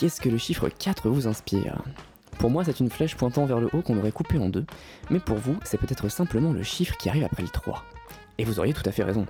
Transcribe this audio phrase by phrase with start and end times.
[0.00, 1.82] qu'est-ce que le chiffre 4 vous inspire?
[2.38, 4.64] Pour moi, c'est une flèche pointant vers le haut qu'on aurait coupé en deux,
[5.10, 7.84] mais pour vous, c'est peut-être simplement le chiffre qui arrive après le 3.
[8.38, 9.26] Et vous auriez tout à fait raison.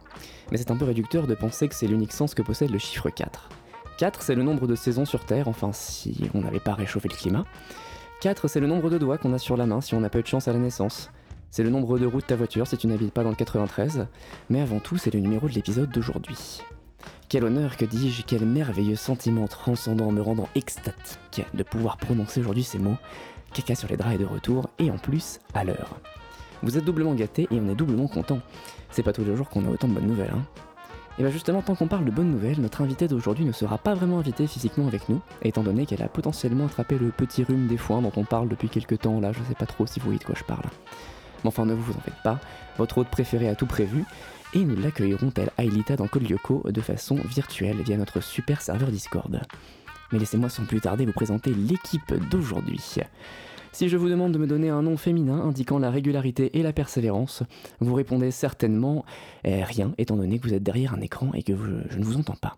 [0.53, 3.11] Mais c'est un peu réducteur de penser que c'est l'unique sens que possède le chiffre
[3.11, 3.49] 4.
[3.99, 7.17] 4, c'est le nombre de saisons sur Terre, enfin si on n'avait pas réchauffé le
[7.17, 7.47] climat.
[8.21, 10.21] 4, c'est le nombre de doigts qu'on a sur la main si on n'a pas
[10.21, 11.11] eu de chance à la naissance.
[11.51, 14.07] C'est le nombre de roues de ta voiture si tu n'habites pas dans le 93.
[14.51, 16.63] Mais avant tout, c'est le numéro de l'épisode d'aujourd'hui.
[17.31, 22.65] Quel honneur, que dis-je, quel merveilleux sentiment transcendant me rendant extatique de pouvoir prononcer aujourd'hui
[22.65, 22.97] ces mots.
[23.55, 26.01] Caca sur les draps est de retour, et en plus, à l'heure.
[26.65, 28.41] Vous êtes doublement gâtés et on est doublement content.
[28.91, 30.43] C'est pas tous les jours qu'on a autant de bonnes nouvelles, hein.
[31.21, 33.95] Et bien justement, tant qu'on parle de bonnes nouvelles, notre invitée d'aujourd'hui ne sera pas
[33.95, 37.77] vraiment invitée physiquement avec nous, étant donné qu'elle a potentiellement attrapé le petit rhume des
[37.77, 40.19] foins dont on parle depuis quelques temps, là je sais pas trop si vous voyez
[40.19, 40.65] de quoi je parle.
[41.45, 42.41] Mais enfin ne vous en faites pas,
[42.77, 44.05] votre hôte préféré a tout prévu,
[44.55, 49.41] et nous l'accueillerons tel Ailita dans Kolyoko de façon virtuelle via notre super serveur Discord.
[50.13, 52.81] Mais laissez-moi sans plus tarder vous présenter l'équipe d'aujourd'hui.
[53.73, 56.73] Si je vous demande de me donner un nom féminin indiquant la régularité et la
[56.73, 57.45] persévérance,
[57.79, 59.05] vous répondez certainement
[59.45, 61.53] eh, rien, étant donné que vous êtes derrière un écran et que
[61.89, 62.57] je ne vous entends pas.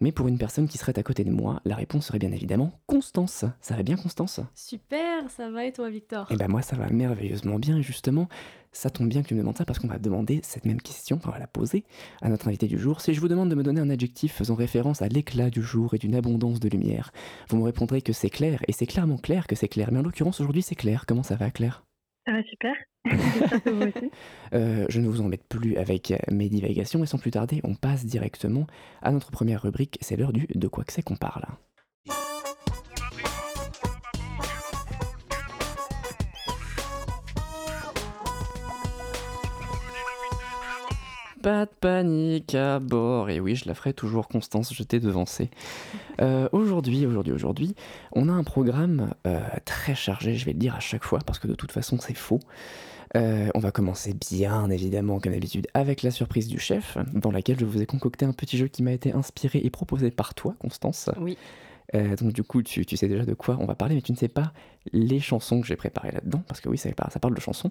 [0.00, 2.72] Mais pour une personne qui serait à côté de moi, la réponse serait bien évidemment
[2.86, 3.44] Constance.
[3.60, 4.40] Ça va bien Constance?
[4.54, 6.26] Super, ça va et toi Victor?
[6.30, 8.28] Eh ben moi ça va merveilleusement bien et justement,
[8.72, 11.20] ça tombe bien que tu me demandes ça parce qu'on va demander cette même question,
[11.24, 11.84] on va la poser
[12.20, 13.00] à notre invité du jour.
[13.00, 15.94] Si je vous demande de me donner un adjectif faisant référence à l'éclat du jour
[15.94, 17.12] et d'une abondance de lumière,
[17.48, 19.90] vous me répondrez que c'est clair et c'est clairement clair que c'est clair.
[19.92, 21.04] Mais en l'occurrence aujourd'hui c'est clair.
[21.06, 21.84] Comment ça va Claire?
[22.26, 22.74] Ça va super.
[24.54, 28.04] Euh, je ne vous embête plus avec mes divagations et sans plus tarder, on passe
[28.04, 28.66] directement
[29.00, 29.96] à notre première rubrique.
[30.02, 31.44] C'est l'heure du de quoi que c'est qu'on parle.
[41.42, 43.28] Pas de panique à bord.
[43.28, 45.50] Et oui, je la ferai toujours, Constance, je t'ai devancé.
[46.20, 47.74] Euh, aujourd'hui, aujourd'hui, aujourd'hui,
[48.12, 51.40] on a un programme euh, très chargé, je vais le dire à chaque fois, parce
[51.40, 52.38] que de toute façon, c'est faux.
[53.16, 57.58] Euh, on va commencer bien évidemment comme d'habitude avec la surprise du chef, dans laquelle
[57.58, 60.54] je vous ai concocté un petit jeu qui m'a été inspiré et proposé par toi,
[60.60, 61.10] Constance.
[61.20, 61.36] Oui.
[61.94, 64.16] Euh, donc du coup, tu, sais déjà de quoi on va parler, mais tu ne
[64.16, 64.52] sais pas
[64.92, 67.70] les chansons que j'ai préparées là-dedans, parce que oui, ça, ça, parle de chansons.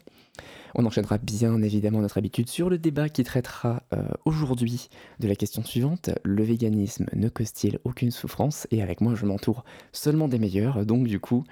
[0.76, 4.90] On enchaînera bien évidemment notre habitude sur le débat qui traitera euh, aujourd'hui
[5.20, 8.68] de la question suivante, le véganisme ne cause-t-il aucune souffrance?
[8.72, 11.44] Et avec moi, je m'entoure seulement des meilleurs, donc du coup,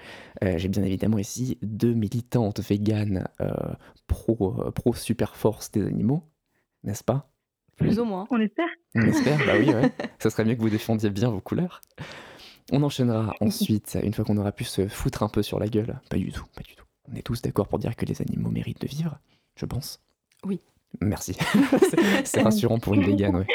[0.42, 3.26] euh, j'ai bien évidemment ici deux militantes véganes
[4.06, 6.22] pro, pro super force des animaux,
[6.84, 7.30] n'est-ce pas?
[7.76, 8.26] Plus ou moins.
[8.30, 8.68] On espère.
[8.94, 9.90] On espère, bah oui, ouais.
[10.18, 11.80] ça serait mieux que vous défendiez bien vos couleurs.
[12.70, 16.00] On enchaînera ensuite, une fois qu'on aura pu se foutre un peu sur la gueule.
[16.08, 16.84] Pas du tout, pas du tout.
[17.10, 19.18] On est tous d'accord pour dire que les animaux méritent de vivre,
[19.56, 20.00] je pense.
[20.44, 20.60] Oui.
[21.00, 21.36] Merci.
[22.24, 23.46] c'est rassurant pour une végane, ouais.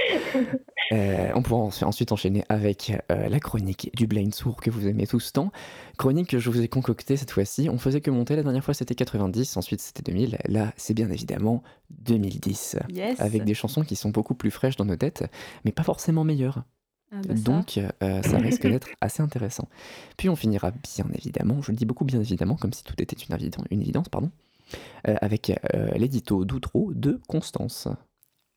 [0.91, 5.07] Euh, on pourra ensuite enchaîner avec euh, la chronique du Blind Sourd que vous aimez
[5.07, 5.51] tous tant.
[5.97, 7.69] Chronique que je vous ai concoctée cette fois-ci.
[7.69, 8.35] On faisait que monter.
[8.35, 10.37] La dernière fois, c'était 90, ensuite c'était 2000.
[10.47, 12.77] Là, c'est bien évidemment 2010.
[13.17, 15.25] Avec des chansons qui sont beaucoup plus fraîches dans nos têtes,
[15.63, 16.63] mais pas forcément meilleures.
[17.15, 19.69] Ah bah Donc, euh, ça risque d'être assez intéressant.
[20.17, 23.15] Puis on finira bien évidemment, je le dis beaucoup bien évidemment, comme si tout était
[23.15, 24.31] une, évidence, une évidence, pardon,
[25.07, 27.87] euh, avec euh, l'édito d'outro de Constance.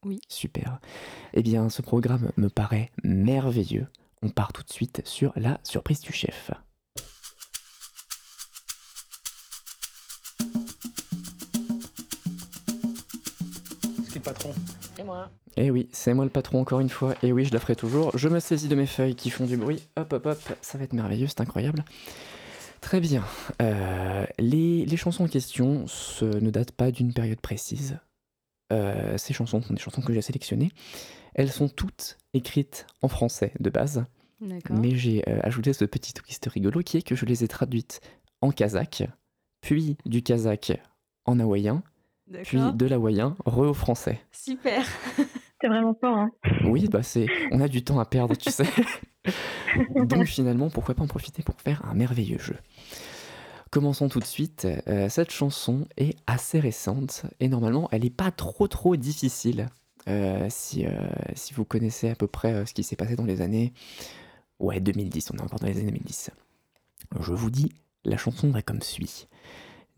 [0.05, 0.21] Oui.
[0.29, 0.81] Super.
[1.35, 3.87] Eh bien, ce programme me paraît merveilleux.
[4.23, 6.51] On part tout de suite sur la surprise du chef.
[14.09, 14.53] C'est le patron.
[14.99, 15.31] Et moi.
[15.57, 18.17] Eh oui, c'est moi le patron encore une fois, et oui, je la ferai toujours.
[18.17, 19.83] Je me saisis de mes feuilles qui font du bruit.
[19.97, 21.85] Hop, hop, hop, ça va être merveilleux, c'est incroyable.
[22.81, 23.25] Très bien.
[23.63, 25.85] Euh, les, chansons en question
[26.23, 27.99] ne datent pas d'une période précise.
[28.73, 30.71] Euh, ces chansons sont des chansons que j'ai sélectionnées.
[31.35, 34.05] Elles sont toutes écrites en français de base.
[34.71, 38.01] Mais j'ai euh, ajouté ce petit twist rigolo qui est que je les ai traduites
[38.41, 39.03] en kazakh,
[39.61, 40.81] puis du kazakh
[41.25, 41.83] en hawaïen,
[42.43, 44.21] puis de l'hawaïen re au français.
[44.33, 44.85] Super
[45.61, 46.17] C'est vraiment fort.
[46.17, 46.31] Hein.
[46.65, 48.69] Oui, bah c'est, on a du temps à perdre, tu sais.
[49.97, 52.57] Donc finalement, pourquoi pas en profiter pour faire un merveilleux jeu.
[53.71, 54.69] Commençons tout de suite.
[54.87, 59.67] Euh, cette chanson est assez récente et normalement, elle n'est pas trop trop difficile.
[60.09, 60.91] Euh, si, euh,
[61.35, 63.73] si vous connaissez à peu près ce qui s'est passé dans les années...
[64.59, 66.31] Ouais, 2010, on est encore dans les années 2010.
[67.21, 67.73] Je vous dis,
[68.05, 69.29] la chanson va comme suit.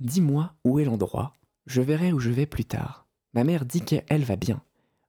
[0.01, 1.35] Dis-moi où est l'endroit,
[1.71, 3.07] je verrai où je vais plus tard.
[3.33, 4.61] Ma mère dit qu'elle va bien.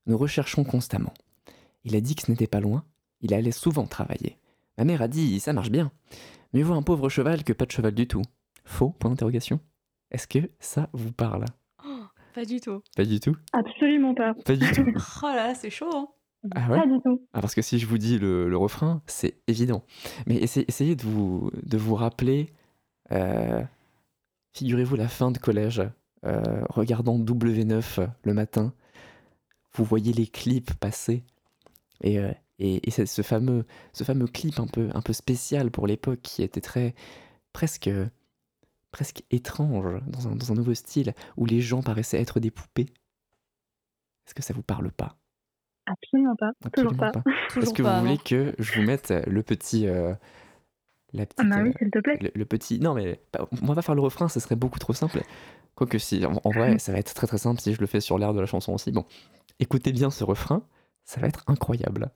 [0.05, 1.13] Nous recherchons constamment.
[1.83, 2.83] Il a dit que ce n'était pas loin,
[3.21, 4.37] il allait souvent travailler.
[4.77, 5.91] Ma mère a dit ça marche bien.
[6.53, 8.21] Mieux vaut un pauvre cheval que pas de cheval du tout.
[8.63, 8.89] Faux?
[8.91, 9.59] Point d'interrogation.
[10.11, 11.45] Est-ce que ça vous parle?
[11.85, 12.03] Oh,
[12.35, 12.81] Pas du tout.
[12.95, 13.35] Pas du tout?
[13.53, 14.33] Absolument pas.
[14.45, 14.85] Pas du tout.
[15.23, 15.89] oh là, c'est chaud.
[15.93, 16.07] Hein
[16.55, 16.79] Ah ouais?
[16.79, 17.21] Pas du tout.
[17.33, 19.83] Ah, parce que si je vous dis le, le refrain, c'est évident.
[20.27, 22.51] Mais essayez, essayez de, vous, de vous rappeler,
[23.11, 23.63] euh,
[24.53, 25.81] figurez-vous la fin de collège,
[26.25, 28.73] euh, regardant W9 le matin,
[29.73, 31.23] vous voyez les clips passer.
[32.01, 35.71] Et, euh, et, et c'est ce fameux, ce fameux clip un peu, un peu spécial
[35.71, 36.93] pour l'époque qui était très
[37.53, 37.89] presque,
[38.91, 42.87] presque étrange, dans un, dans un nouveau style, où les gens paraissaient être des poupées.
[44.27, 45.17] Est-ce que ça vous parle pas?
[45.85, 46.51] Absolument pas.
[46.73, 47.23] Toujours Absolument pas.
[47.49, 48.21] Toujours est-ce que pas, vous voulez non.
[48.23, 49.87] que je vous mette le petit.
[49.87, 50.13] euh,
[51.13, 51.39] la petite.
[51.41, 52.17] Ah bah oui, euh, s'il te plaît.
[52.21, 52.79] le, le petit.
[52.79, 55.21] Non, mais pas- on va pas faire le refrain, ce serait beaucoup trop simple.
[55.75, 56.25] Quoique, si.
[56.25, 58.33] En, en vrai, ça va être très très simple si je le fais sur l'air
[58.33, 58.91] de la chanson aussi.
[58.91, 59.05] Bon,
[59.59, 60.63] écoutez bien ce refrain,
[61.05, 62.11] ça va être incroyable.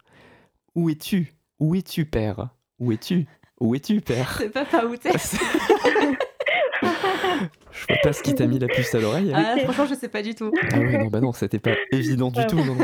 [0.76, 1.34] Où es-tu?
[1.60, 2.50] Où es-tu, père?
[2.80, 3.28] Où es-tu?
[3.62, 4.36] Où es-tu, père?
[4.38, 5.12] C'est pas où t'es.
[7.72, 9.32] Je vois pas ce qui t'a mis la puce à l'oreille.
[9.34, 10.52] Ah, franchement, je sais pas du tout.
[10.72, 12.56] Ah ouais, non, bah non, c'était pas évident du tout.
[12.56, 12.78] Non.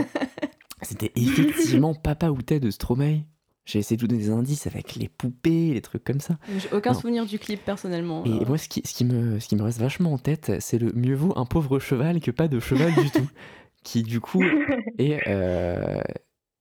[0.82, 3.22] C'était effectivement Papa Outé de Stromae.
[3.66, 6.38] J'ai essayé de vous donner des indices avec les poupées, les trucs comme ça.
[6.58, 7.00] J'ai aucun Non.
[7.00, 8.24] souvenir du clip personnellement.
[8.26, 10.52] Et Euh, moi, ce qui, ce, qui me, ce qui me reste vachement en tête,
[10.60, 13.28] c'est le mieux vaut un pauvre cheval que pas de cheval du tout.
[13.84, 14.44] Qui, du coup,
[15.00, 15.28] est.
[15.28, 16.00] euh,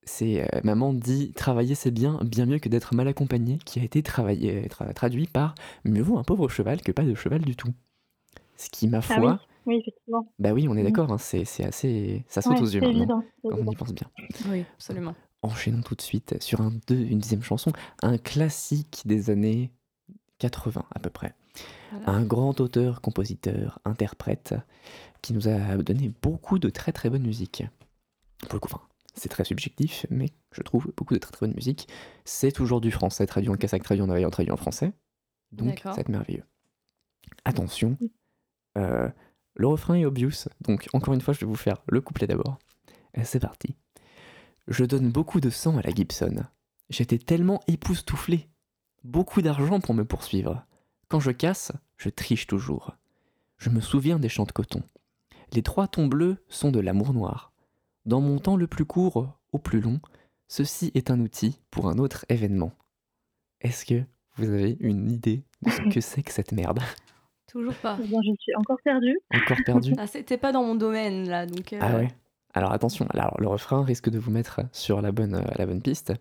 [0.05, 3.83] c'est euh, Maman dit travailler c'est bien, bien mieux que d'être mal accompagné, qui a
[3.85, 5.55] été travaillé, tra- traduit par
[5.85, 7.69] mieux vaut un pauvre cheval que pas de cheval du tout.
[8.57, 10.33] Ce qui, ma foi, Ah oui, effectivement.
[10.39, 10.85] bah oui, on est Mhm.
[10.85, 12.25] d'accord, hein, c'est assez.
[12.29, 13.25] Ça saute Ouais, aux yeux maintenant, évident.
[13.43, 14.11] c'est quand on y pense bien.
[14.49, 15.15] Oui, absolument.
[15.43, 17.73] Enchaînons tout de suite sur un deux, une deuxième chanson,
[18.03, 19.71] un classique des années
[20.39, 21.35] 80 à peu près.
[21.91, 22.11] Voilà.
[22.11, 24.55] Un grand auteur, compositeur, interprète
[25.23, 27.65] qui nous a donné beaucoup de très très bonne musique.
[28.41, 28.83] Pour le coup, enfin,
[29.15, 31.89] c'est très subjectif, mais je trouve beaucoup de très très bonne musique.
[32.25, 34.93] C'est toujours du français, traduit en kazakhs, traduit en avarien, traduit en français.
[35.53, 36.45] Donc, c'est merveilleux.
[37.45, 37.99] Attention,
[38.79, 39.09] euh,
[39.55, 42.59] le refrain est obvious, donc encore une fois, je vais vous faire le couplet d'abord.
[43.25, 43.75] C'est parti.
[44.69, 46.45] Je donne beaucoup de sang à la Gibson.
[46.89, 48.49] J'étais tellement époustouflé.
[49.05, 50.65] Beaucoup d'argent pour me poursuivre.
[51.09, 52.97] Quand je casse, je triche toujours.
[53.59, 54.83] Je me souviens des champs de coton.
[55.53, 57.53] Les trois tons bleus sont de l'amour noir.
[58.07, 60.01] Dans mon temps le plus court au plus long,
[60.49, 62.73] ceci est un outil pour un autre événement.
[63.61, 64.03] Est-ce que
[64.37, 66.81] vous avez une idée de ce que c'est que cette merde?
[67.51, 67.99] Toujours pas.
[68.03, 69.19] Eh bien, je suis encore perdue.
[69.35, 71.73] Encore perdu Ah, c'était pas dans mon domaine là, donc.
[71.73, 72.09] euh, Ah ouais?
[72.55, 75.83] Alors attention, alors le refrain risque de vous mettre sur la bonne, euh, la bonne
[75.83, 76.13] piste.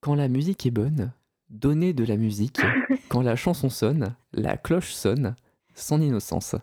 [0.00, 1.12] Quand la musique est bonne,
[1.50, 2.60] donnez de la musique.
[3.08, 5.34] Quand la chanson sonne, la cloche sonne,
[5.74, 6.56] sans innocence.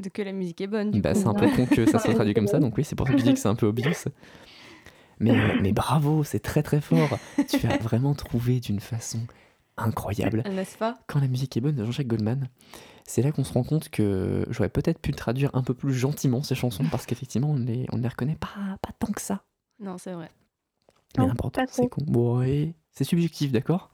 [0.00, 0.90] De que la musique est bonne.
[0.92, 1.20] Du Bah, coup.
[1.20, 3.12] c'est un peu con que ça soit traduit comme ça, donc oui, c'est pour ça
[3.12, 3.92] que je dis que c'est un peu obvious.
[5.18, 7.18] Mais, mais bravo, c'est très très fort.
[7.48, 9.20] Tu as vraiment trouvé d'une façon
[9.76, 10.42] incroyable.
[10.50, 10.98] N'est-ce pas?
[11.06, 12.48] Quand la musique est bonne de Jean-Jacques Goldman,
[13.04, 16.42] c'est là qu'on se rend compte que j'aurais peut-être pu traduire un peu plus gentiment
[16.42, 19.42] ces chansons parce qu'effectivement on les, on ne les reconnaît pas, pas tant que ça.
[19.80, 20.30] Non, c'est vrai.
[21.18, 21.88] Mais l'important c'est.
[22.06, 23.90] Bon, ouais, c'est subjectif, d'accord?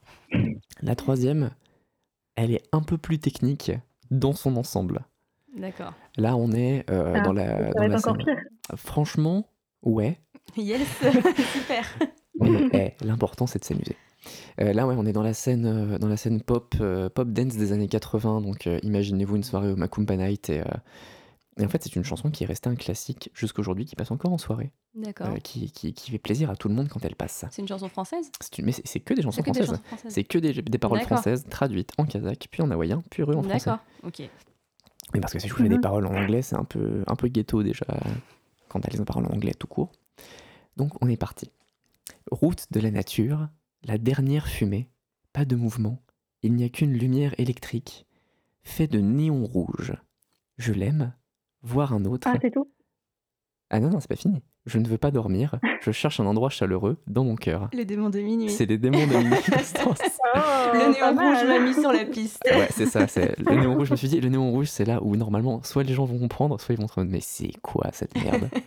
[0.83, 1.51] La troisième,
[2.37, 3.73] elle est un peu plus technique
[4.11, 5.01] dans son ensemble.
[5.57, 5.95] D'accord.
[6.17, 8.37] Là on est euh, Ah, dans la, Ça dans va la être encore scène.
[8.37, 8.45] pire.
[8.77, 9.49] Franchement,
[9.83, 10.21] ouais,
[10.57, 10.87] Yes,
[11.53, 11.85] super.
[12.41, 12.69] mais
[13.01, 13.97] eh, l'important c'est de s'amuser.
[14.61, 17.29] Euh, là, ouais, on est dans la scène, euh, dans la scène pop, euh, pop
[17.29, 18.41] dance des années 80.
[18.41, 20.51] Donc, imaginez-vous une soirée au Macumba Night.
[20.51, 20.63] Et,
[21.61, 24.33] et en fait, c'est une chanson qui est restée un classique jusqu'aujourd'hui, qui passe encore
[24.33, 25.35] en soirée, D'accord.
[25.43, 27.45] qui, qui- qui fait plaisir à tout le monde quand elle passe.
[27.51, 28.31] C'est une chanson française?
[28.41, 29.81] C'est une- mais c'est c'est que des chansons que françaises.
[30.09, 33.71] C'est que des, des paroles françaises traduites en kazakh, puis en hawaïen, puis en français.
[33.71, 34.23] D'accord, ok.
[35.15, 35.81] Mais parce que si je vous fais des Mhm.
[35.81, 37.87] paroles en anglais, c'est un peu, un peu ghetto déjà,
[38.69, 39.91] quand elle les paroles en anglais tout court.
[40.77, 41.51] Donc on est parti.
[42.31, 43.49] Route de la nature,
[43.85, 44.89] la dernière fumée,
[45.33, 46.03] pas de mouvement,
[46.43, 48.07] il n'y a qu'une lumière électrique,
[48.63, 49.95] fait de néon rouge.
[50.57, 51.13] Je l'aime,
[51.63, 52.29] voir un autre.
[52.31, 52.71] Ah, c'est tout?
[53.71, 54.43] Ah non, non, c'est pas fini.
[54.67, 57.69] Je ne veux pas dormir, je cherche un endroit chaleureux dans mon cœur.
[57.73, 58.51] Les démons de minuit.
[58.51, 59.99] C'est les démons de minuit Constance.
[60.35, 62.43] Le néon rouge m'a mis sur la piste.
[62.51, 63.07] Ouais, c'est ça.
[63.07, 63.89] C'est le néon rouge.
[63.89, 66.19] Je me suis dit, le néon rouge, c'est là où normalement, soit les gens vont
[66.19, 68.51] comprendre, soit ils vont se dire, mais c'est quoi cette merde?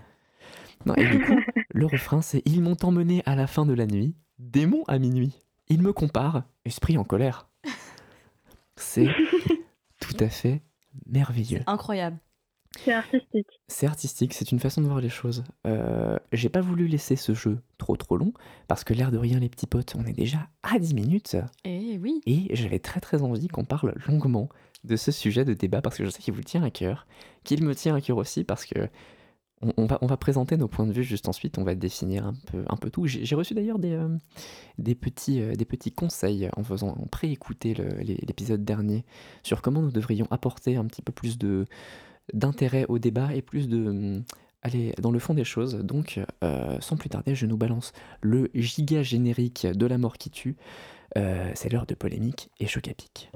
[0.83, 1.35] Non, et du coup,
[1.73, 5.39] le refrain, c'est ils m'ont emmené à la fin de la nuit, démon à minuit.
[5.69, 7.47] Ils me comparent, esprit en colère.
[8.75, 9.07] C'est
[9.99, 10.61] tout à fait
[11.05, 11.61] merveilleux.
[11.67, 12.17] Incroyable.
[12.83, 13.47] C'est artistique.
[13.67, 15.43] C'est artistique, c'est une façon de voir les choses.
[15.67, 18.33] Euh, J'ai pas voulu laisser ce jeu trop trop long,
[18.67, 21.35] parce que l'air de rien, les petits potes, on est déjà à 10 minutes.
[21.65, 22.21] Et oui.
[22.25, 24.47] Et j'avais très très envie qu'on parle longuement
[24.85, 27.07] de ce sujet de débat parce que je sais qu'il vous tient à cœur,
[27.43, 28.87] qu'il me tient à cœur aussi parce que
[29.77, 32.75] on, va, présenter nos points de vue juste ensuite, on va définir un peu, un
[32.75, 33.05] peu tout.
[33.05, 34.07] J'ai reçu d'ailleurs des, euh,
[34.79, 39.05] euh, des petits conseils en faisant pré-écouter l'épisode dernier
[39.43, 41.37] sur comment nous devrions apporter un petit peu plus
[42.33, 44.23] d'intérêt au débat et plus de hum,
[44.63, 45.75] aller dans le fond des choses.
[45.75, 50.29] Donc, euh, sans plus tarder, je nous balance le giga générique de la mort qui
[50.29, 50.55] tue.
[51.15, 53.29] C'est l'heure de polémique et choc à pic.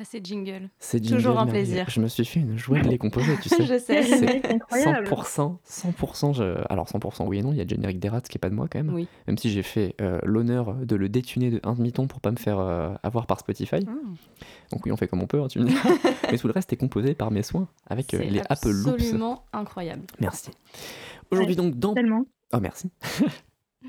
[0.00, 0.68] Ah, c'est jingle.
[0.78, 1.86] C'est Toujours un plaisir.
[1.90, 3.64] Je me suis fait une joie de les composer, tu sais.
[3.64, 4.02] Je sais.
[4.04, 5.08] C'est C'est incroyable.
[5.08, 8.20] 100%, 100%, je- alors 100% oui et non, il y a le générique des rats
[8.20, 8.94] qui est pas de moi quand même.
[8.94, 9.08] Oui.
[9.26, 12.36] Même si j'ai fait euh, l'honneur de le détuner de un demi-ton pour pas me
[12.36, 13.80] faire euh, avoir par Spotify.
[13.84, 14.14] Hmm.
[14.70, 15.74] Donc oui, on fait comme on peut, hein, tu me dis.
[16.30, 18.88] Mais tout le reste est composé par mes soins avec euh, les Apple Loops.
[18.94, 20.02] absolument incroyable.
[20.20, 20.50] Merci.
[21.32, 22.24] Aujourd'hui donc dans Tellement.
[22.52, 22.88] Oh merci.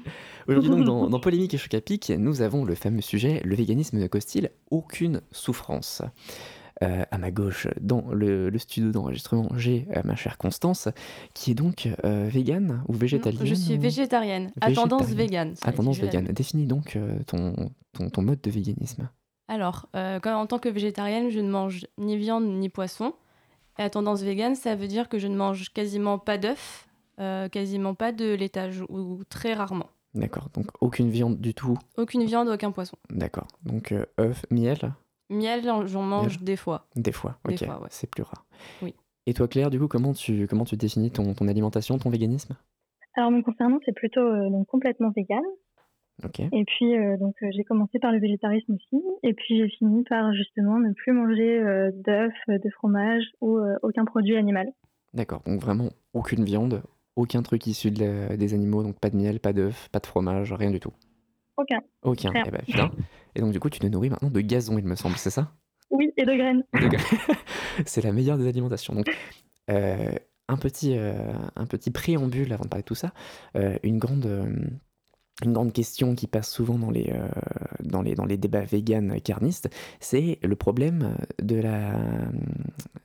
[0.58, 3.56] Aujourd'hui donc dans, dans Polémique et Choc à Pic, nous avons le fameux sujet le
[3.56, 6.02] véganisme ne cause-t-il aucune souffrance?
[6.82, 10.88] Euh, à ma gauche, dans le, le studio d'enregistrement, j'ai euh, ma chère Constance,
[11.34, 15.56] qui est donc euh, végane ou végétalienne Je suis ou- végétarienne, à tendance végane.
[15.64, 16.28] À tendance végane.
[16.28, 17.54] Définis donc euh, ton,
[17.92, 19.10] ton, ton mode de véganisme.
[19.50, 23.12] Alors, euh, quand- en tant que végétarienne, je ne mange ni viande ni poisson.
[23.78, 26.88] Et à tendance végane, ça veut dire que je ne mange quasiment pas d'œufs,
[27.52, 29.88] quasiment pas de laitage, ou très rarement.
[30.16, 31.78] D'accord, donc aucune viande du tout.
[31.98, 32.98] Aucune viande, aucun poisson.
[33.10, 34.94] D'accord, donc euh, œuf, miel,
[35.30, 36.88] Miel, j'en mange des fois.
[36.96, 37.38] des fois.
[37.46, 37.88] Des ok, fois, ouais.
[37.92, 38.46] c'est plus rare.
[38.82, 38.96] Oui.
[39.28, 42.56] Et toi Claire, du coup, comment tu, comment tu définis ton, ton alimentation, ton véganisme?
[43.16, 45.44] Alors, me concernant, c'est plutôt euh, donc, complètement vegan.
[46.24, 46.40] Ok.
[46.40, 49.04] Et puis, euh, donc, euh, j'ai commencé par le végétarisme aussi.
[49.24, 53.76] Et puis, j'ai fini par justement ne plus manger euh, d'œufs, de fromage ou euh,
[53.84, 54.72] aucun produit animal.
[55.14, 56.82] D'accord, donc vraiment aucune viande,
[57.16, 60.06] aucun truc issu de la- des animaux, donc pas de miel, pas d'œuf, pas de
[60.06, 60.94] fromage, rien du tout.
[61.58, 61.80] Aucun.
[62.04, 62.44] Aucun, Rien.
[62.48, 62.92] eh ben putain.
[63.36, 65.52] Et donc du coup tu te nourris maintenant de gazon il me semble, c'est ça?
[65.92, 66.64] Oui, et de graines.
[67.86, 68.94] C'est la meilleure des alimentations.
[68.96, 69.08] Donc
[69.70, 70.12] euh,
[70.48, 71.14] un, petit, euh,
[71.56, 73.12] un petit préambule avant de parler de tout ça,
[73.56, 74.26] euh, une grande...
[75.44, 77.28] une grande question qui passe souvent dans les, euh,
[77.84, 81.94] dans les, dans les débats véganes carnistes, c'est le problème de la,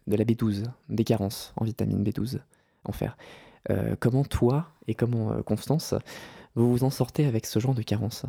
[0.07, 2.41] de la B12, des carences en vitamine B12,
[2.85, 3.17] en fer.
[3.71, 5.95] Euh, comment toi et comment euh, Constance,
[6.55, 8.27] vous vous en sortez avec ce genre de carence?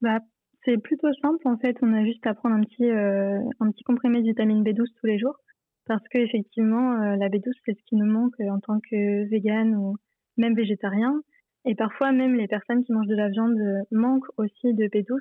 [0.00, 0.20] Bah,
[0.64, 1.76] c'est plutôt simple en fait.
[1.82, 5.06] On a juste à prendre un petit, euh, un petit comprimé de vitamine B12 tous
[5.06, 5.36] les jours.
[5.86, 9.74] Parce que effectivement, euh, la B12, c'est ce qui nous manque en tant que vegan
[9.74, 9.96] ou
[10.36, 11.20] même végétarien.
[11.64, 13.58] Et parfois, même les personnes qui mangent de la viande
[13.90, 15.18] manquent aussi de B12.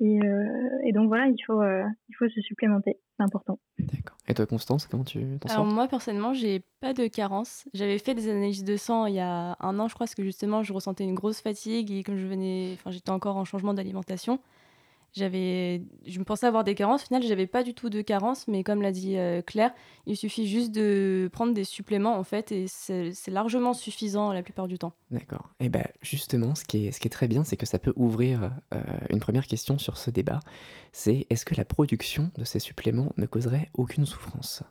[0.00, 2.98] Et, euh, et donc voilà, il faut, euh, il faut se supplémenter.
[3.16, 3.58] C'est important.
[3.80, 4.16] D'accord.
[4.28, 5.74] Et toi Constance, comment tu t'en Alors sors?
[5.74, 7.64] moi personnellement, j'ai pas de carence.
[7.74, 10.22] J'avais fait des analyses de sang il y a un an, je crois, parce que
[10.22, 13.74] justement, je ressentais une grosse fatigue et comme je venais, enfin, j'étais encore en changement
[13.74, 14.38] d'alimentation.
[15.14, 17.02] J'avais, je me pensais avoir des carences.
[17.04, 19.72] Au final, j'avais pas du tout de carences, mais comme l'a dit euh, Claire,
[20.06, 24.68] il suffit juste de prendre des suppléments en fait, et c'est largement suffisant la plupart
[24.68, 24.92] du temps.
[25.10, 25.50] D'accord.
[25.60, 27.94] Et ben justement, ce qui est, ce qui est très bien, c'est que ça peut
[27.96, 28.78] ouvrir euh,
[29.10, 30.40] une première question sur ce débat.
[30.92, 34.62] C'est est-ce que la production de ces suppléments ne causerait aucune souffrance?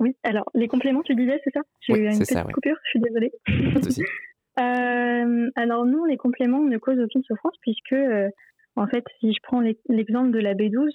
[0.00, 1.60] Oui, alors les compléments, tu disais, c'est ça?
[1.80, 2.52] J'ai Oui, eu une c'est petite ça, ouais.
[2.52, 3.32] coupure, je suis désolée.
[3.72, 4.02] Pas de souci.
[4.60, 8.28] Euh, alors non, les compléments ne causent aucune souffrance puisque, euh,
[8.76, 10.90] en fait, si je prends l'e- l'exemple de la B12,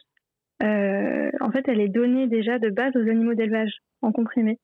[0.63, 4.59] euh, en fait, elle est donnée déjà de base aux animaux d'élevage en comprimé.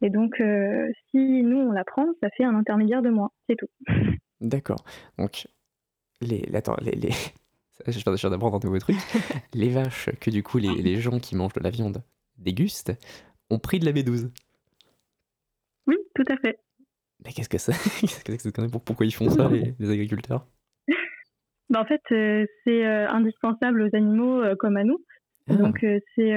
[0.00, 3.56] Et donc, euh, si nous, on la prend, ça fait un intermédiaire de moins, c'est
[3.56, 3.68] tout.
[4.40, 4.84] D'accord.
[5.18, 5.46] Donc,
[6.20, 7.10] les, attends, les, les...
[7.86, 8.96] je viens d'apprendre un nouveau truc.
[9.54, 12.02] les vaches que du coup les, les gens qui mangent de la viande
[12.38, 12.92] dégustent
[13.50, 14.30] ont pris de la B12.
[15.86, 16.58] Oui, tout à fait.
[17.24, 17.72] Mais qu'est-ce que c'est
[18.84, 20.46] Pourquoi ils font ça, les, les agriculteurs
[21.70, 24.98] Bah, en fait, euh, c'est euh, indispensable aux animaux euh, comme à nous.
[25.48, 26.30] Ah, Donc, c'est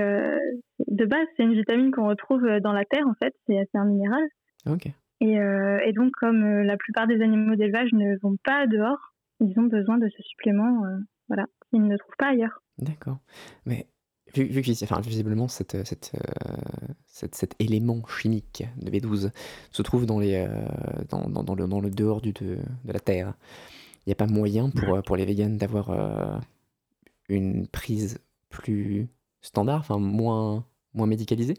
[0.87, 4.23] de base, c'est une vitamine qu'on retrouve dans la terre, en fait, c'est un minéral.
[4.67, 4.87] Ok.
[5.21, 9.67] Et, et donc, comme la plupart des animaux d'élevage ne vont pas dehors, ils ont
[9.67, 10.81] besoin de ce supplément,
[11.27, 12.61] voilà, qu'ils ne trouvent pas ailleurs.
[12.79, 13.19] D'accord.
[13.67, 13.85] Mais
[14.35, 16.51] vu, vu que enfin, visiblement cette, cette, euh,
[17.05, 19.31] cette- cet élément chimique de B12
[19.71, 20.47] se trouve dans, les, euh,
[21.09, 23.35] dans, dans- dans le, dans le dehors du, de, de la Terre,
[24.07, 26.39] n'y a pas moyen pour, euh, pour les véganes d'avoir euh,
[27.29, 28.19] une prise
[28.49, 29.07] plus
[29.41, 31.55] standard, enfin moins, moins médicalisée?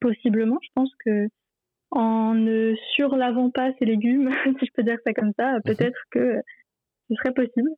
[0.00, 1.28] Possiblement, je pense que
[1.90, 4.30] en ne surlavant pas ces légumes,
[4.60, 6.42] si je peux dire ça comme ça, peut-être que
[7.08, 7.70] ce serait possible.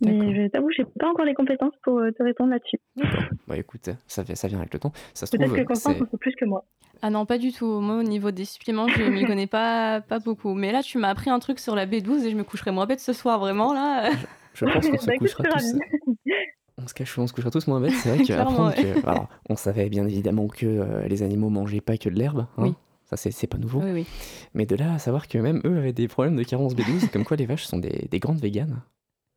[0.00, 2.78] Mais je t'avoue, j'ai pas encore les compétences pour euh, te répondre là-dessus.
[3.46, 4.92] Bah écoute, ça, vient- ça vient avec le temps.
[5.12, 6.64] Ça se Peut-être trouve, que Constance en sait plus que moi.
[7.02, 7.66] Ah non, pas du tout.
[7.80, 10.54] Moi, au niveau des suppléments, je m'y connais pas, pas beaucoup.
[10.54, 12.86] Mais là, tu m'as appris un truc sur la B12 et je me coucherai moins
[12.86, 14.10] bête ce soir, vraiment, là.
[14.54, 15.78] je pense qu'on se Bah, couchera je suis tous.
[15.78, 16.34] ravie.
[16.82, 17.92] On se, cache, on se couchera tous moins bêtes.
[17.92, 19.06] C'est vrai qu'apprendre que.
[19.06, 22.40] Alors, on savait bien évidemment que euh, les animaux mangeaient pas que de l'herbe.
[22.40, 22.48] hein.
[22.64, 22.74] Oui.
[23.04, 23.80] Ça, c'est c'est pas nouveau.
[23.80, 24.06] Oui, oui.
[24.54, 27.24] Mais de là à savoir que même eux avaient des problèmes de carence B12, comme
[27.24, 28.80] quoi les vaches sont des, des grandes véganes.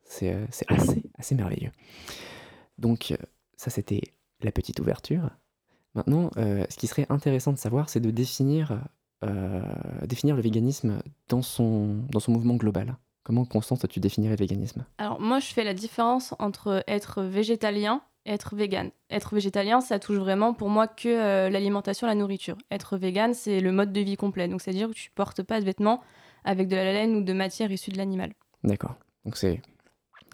[0.08, 1.72] C'est euh, assez, assez merveilleux.
[2.78, 3.18] Donc, euh,
[3.56, 4.02] ça, c'était
[4.42, 5.30] la petite ouverture.
[5.96, 8.80] Maintenant, euh, ce qui serait intéressant de savoir, c'est de définir,
[9.24, 9.62] euh,
[10.06, 12.96] définir le véganisme dans son, dans son mouvement global.
[13.24, 14.86] Comment, Constance, tu définirais le véganisme?
[15.00, 18.92] Alors moi, je fais la différence entre être végétalien et être vegan.
[19.10, 22.58] Être végétalien, ça touche vraiment pour moi que euh, l'alimentation, la nourriture.
[22.72, 24.48] Être vegan, c'est le mode de vie complet.
[24.48, 26.02] Donc c'est-à-dire que tu portes pas de vêtements
[26.46, 28.34] avec de la laine ou de matière issue de l'animal.
[28.64, 28.96] D'accord.
[29.26, 29.62] Donc, c'est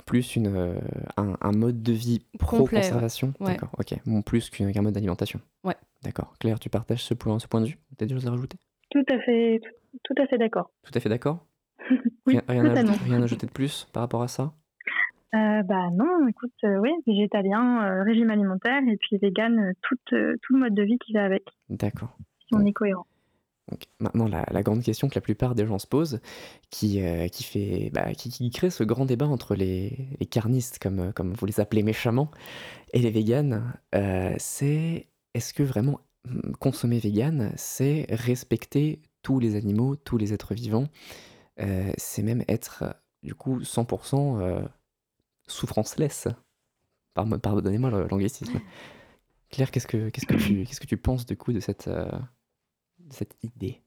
[0.05, 0.79] plus une, euh,
[1.17, 3.53] un, un mode de vie pro-conservation ouais.
[3.53, 3.95] D'accord, ok.
[4.05, 5.75] Bon, plus qu'un mode d'alimentation Ouais.
[6.03, 6.33] D'accord.
[6.39, 7.77] Claire, tu partages ce point, ce point de vue?
[7.97, 8.57] Tu as des choses à rajouter?
[8.91, 10.69] Tout à fait, tout, tout à fait d'accord.
[10.83, 11.45] Tout à fait d'accord?
[12.25, 14.53] Oui, rien, rien à rien à ajouter de plus par rapport à ça?
[15.35, 20.15] Euh, bah non, écoute, euh, oui, végétalien, euh, régime alimentaire et puis vegan, euh, tout,
[20.15, 22.15] euh, tout le mode de vie qui va avec, D'accord.
[22.47, 23.07] si on est cohérent.
[23.71, 26.19] Donc, maintenant, la, la grande question que la plupart des gens se posent,
[26.69, 30.79] qui, euh, qui, fait, bah, qui, qui crée ce grand débat entre les, les carnistes,
[30.79, 32.29] comme, euh, comme vous les appelez méchamment,
[32.93, 39.55] et les véganes, euh, c'est est-ce que vraiment hum, consommer vegan, c'est respecter tous les
[39.55, 40.87] animaux, tous les êtres vivants
[41.61, 42.83] euh, C'est même être,
[43.23, 44.61] du coup, 100% euh,
[45.47, 46.27] souffranceless?
[47.13, 48.59] Pardon- Pardonnez-moi le- l'anglicisme.
[49.49, 51.87] Claire, qu'est-ce que, qu'est-ce que, tu, qu'est-ce que tu penses, du coup, de cette,
[53.13, 53.81] cette idée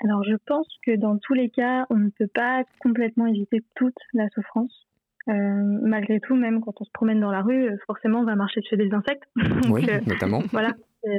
[0.00, 3.96] Alors je pense que dans tous les cas, on ne peut pas complètement éviter toute
[4.12, 4.86] la souffrance.
[5.28, 8.36] Euh, malgré tout, même quand on se promène dans la rue, euh, forcément on va
[8.36, 9.24] marcher chez des insectes.
[9.36, 10.40] Donc, Oui, euh, notamment.
[10.52, 11.18] voilà, c'est-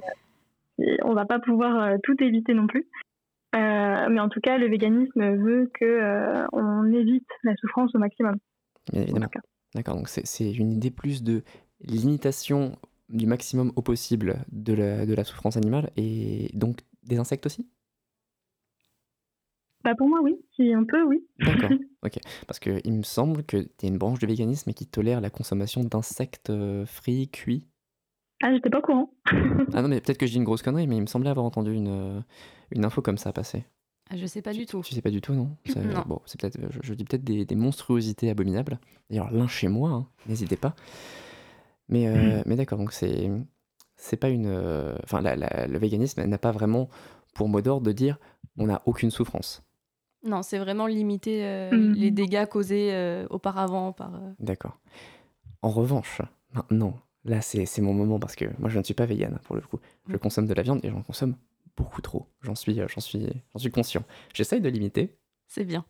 [1.03, 2.87] on va pas pouvoir tout éviter non plus.
[3.55, 8.35] Euh, mais en tout cas, le véganisme veut que on évite la souffrance au maximum.
[8.91, 9.27] Bien en évidemment.
[9.73, 11.43] D'accord, donc c'est une idée plus de
[11.81, 12.77] limitation
[13.09, 17.67] du maximum au possible de la, de la souffrance animale et donc des insectes aussi?
[19.83, 20.35] Bah pour moi, oui.
[20.55, 21.25] Si on peut, oui.
[21.39, 21.69] D'accord,
[22.03, 22.17] ok.
[22.47, 25.83] Parce qu'il me semble qu'il y a une branche de véganisme qui tolère la consommation
[25.83, 27.63] d'insectes euh, frits, cuits.
[28.43, 29.13] Ah, j'étais pas au courant.
[29.73, 31.45] Ah non, mais peut-être que je dis une grosse connerie, mais il me semblait avoir
[31.45, 32.21] entendu une, euh,
[32.71, 33.65] une info comme ça passer.
[34.09, 34.81] Ah, je sais pas tu, du tout.
[34.81, 35.49] Tu sais pas du tout, non?
[36.07, 38.79] Bon, c'est peut-être, je, je dis peut-être des, des monstruosités abominables.
[39.09, 40.75] D'ailleurs, lâchez-moi, hein, n'hésitez pas.
[41.89, 43.29] Mais, euh, mais d'accord, donc c'est,
[43.95, 44.47] c'est pas une.
[44.47, 46.89] euh, Enfin, la- la- le véganisme n'a pas vraiment
[47.33, 48.19] pour mot d'ordre de dire
[48.57, 49.63] on n'a aucune souffrance.
[50.23, 51.93] Non, c'est vraiment limiter euh, Mhm.
[51.93, 54.15] les dégâts causés euh, auparavant par.
[54.15, 54.79] euh, D'accord.
[55.61, 56.21] En revanche,
[56.53, 59.55] maintenant, là c'est c'est mon moment parce que moi je ne suis pas végane pour
[59.55, 59.79] le coup.
[60.07, 60.19] Je Mm.
[60.19, 61.35] consomme de la viande et j'en consomme
[61.77, 62.25] beaucoup trop.
[62.41, 64.03] J'en suis, j'en suis, j'en suis conscient.
[64.33, 65.15] J'essaye de limiter,
[65.47, 65.85] C'est bien.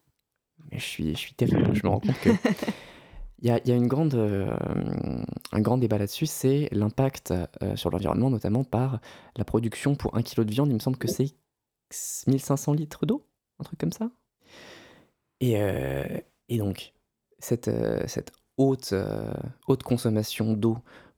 [0.71, 1.73] mais je suis, je suis terrible.
[1.73, 2.29] Je me rends compte que
[3.39, 4.56] il y a, y a une grande, euh,
[5.52, 9.00] un grand débat là-dessus, c'est l'impact euh, sur l'environnement, notamment par
[9.36, 10.69] la production pour un kilo de viande.
[10.69, 11.36] Il me semble que c'est
[12.28, 13.28] 1500 litres d'eau,
[13.60, 14.10] un truc comme ça.
[15.39, 16.04] Et, euh,
[16.50, 16.93] et donc,
[17.38, 17.69] cette,
[18.08, 18.95] cette haute,
[19.67, 20.78] haute consommation d'eau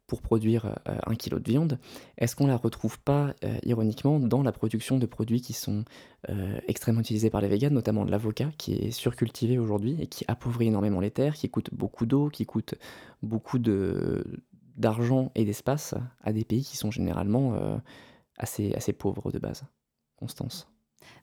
[0.10, 1.80] pour produire euh, un kilo de viande,
[2.18, 5.86] est-ce qu'on la retrouve pas, euh, ironiquement, dans la production de produits qui sont
[6.30, 10.26] euh, extrêmement utilisés par les véganes, notamment de l'avocat, qui est surcultivé aujourd'hui et qui
[10.28, 12.76] appauvrit énormément les terres, qui coûte beaucoup d'eau, qui coûte
[13.24, 13.60] beaucoup
[14.76, 17.80] d'argent et d'espace à des pays qui sont généralement
[18.38, 19.64] assez, assez pauvres de base?
[20.18, 20.68] Constance.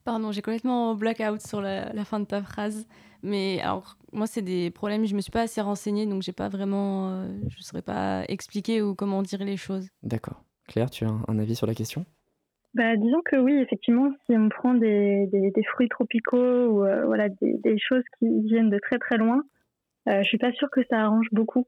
[0.05, 2.87] Pardon, j'ai complètement blackout sur la, la fin de ta phrase.
[3.23, 5.05] Mais alors, moi, c'est des problèmes.
[5.07, 7.11] Je me suis pas assez renseignée, donc j'ai pas vraiment.
[7.11, 9.89] euh, je saurais pas expliquer ou comment dire les choses.
[10.03, 10.43] D'accord.
[10.69, 12.05] Claire, tu as un, un avis sur la question?
[12.75, 17.07] Bah, disons que oui, effectivement, si on prend des, des, des fruits tropicaux ou euh,
[17.07, 19.43] voilà, des, des choses qui viennent de très très loin,
[20.09, 21.67] euh, je suis pas sûre que ça arrange beaucoup,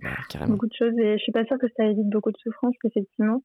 [0.00, 0.52] Bah, Carrément.
[0.52, 3.42] beaucoup de choses et je suis pas sûre que ça évite beaucoup de souffrance, effectivement.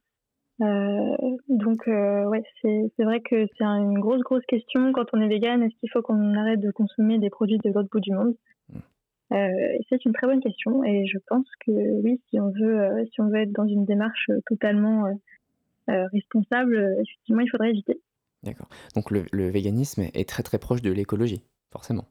[0.62, 1.16] Euh,
[1.48, 5.22] donc, euh, ouais, c'est c'est vrai que c'est un- une grosse, grosse question quand on
[5.22, 5.64] est vegan.
[5.64, 8.36] Est-ce qu'il faut qu'on arrête de consommer des produits de l'autre bout du monde?
[8.70, 8.78] Mm.
[9.34, 12.82] euh, et C'est une très bonne question et je pense que oui, si on veut,
[12.82, 15.14] euh, si on veut être dans une démarche totalement euh,
[15.90, 18.00] euh, responsable, effectivement, il faudrait éviter.
[18.44, 18.68] D'accord.
[18.96, 21.42] Donc le, le véganisme est très très proche de l'écologie,
[21.72, 22.06] forcément.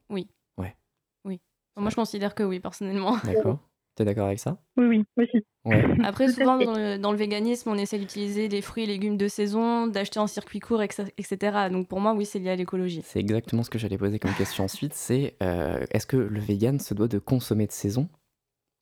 [1.81, 3.17] Moi, je considère que oui, personnellement.
[3.25, 3.61] D'accord
[3.99, 4.59] T'es d'accord avec ça?
[4.77, 5.45] Oui, oui, aussi.
[5.65, 5.83] Ouais.
[6.05, 9.27] Après, souvent, dans le, dans le véganisme, on essaie d'utiliser des fruits et légumes de
[9.27, 11.69] saison, d'acheter en circuit court, etc.
[11.73, 13.03] Donc, pour moi, oui, c'est lié à l'écologie.
[13.05, 16.79] C'est exactement ce que j'allais poser comme question ensuite, c'est euh, est-ce que le vegan
[16.79, 18.09] se doit de consommer de saison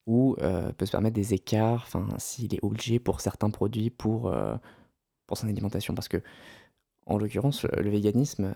[0.06, 4.28] ou euh, peut se permettre des écarts, enfin s'il est obligé pour certains produits pour,
[4.28, 4.54] euh,
[5.26, 5.94] pour son alimentation?
[5.94, 6.18] Parce que
[7.06, 8.52] en l'occurrence, le, le véganisme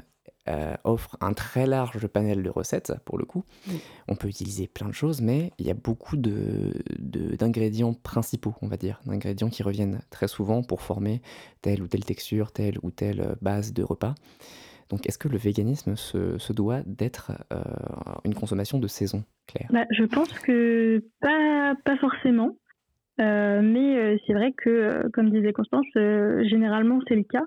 [0.49, 3.45] euh, offre un très large panel de recettes pour le coup.
[3.69, 3.81] Oui.
[4.09, 8.55] On peut utiliser plein de choses, mais il y a beaucoup de, de- d'ingrédients principaux,
[8.63, 11.21] on va dire, d'ingrédients qui reviennent très souvent pour former
[11.61, 14.15] telle ou telle texture, telle ou telle euh, base de repas.
[14.89, 17.63] Donc, est-ce que le véganisme se, se doit d'être euh,
[18.25, 19.69] une consommation de saison Claire?
[19.71, 22.57] Bah, je pense que pas, pas forcément.
[23.21, 27.45] Euh, mais c'est vrai que, comme disait Constance, généralement c'est le cas.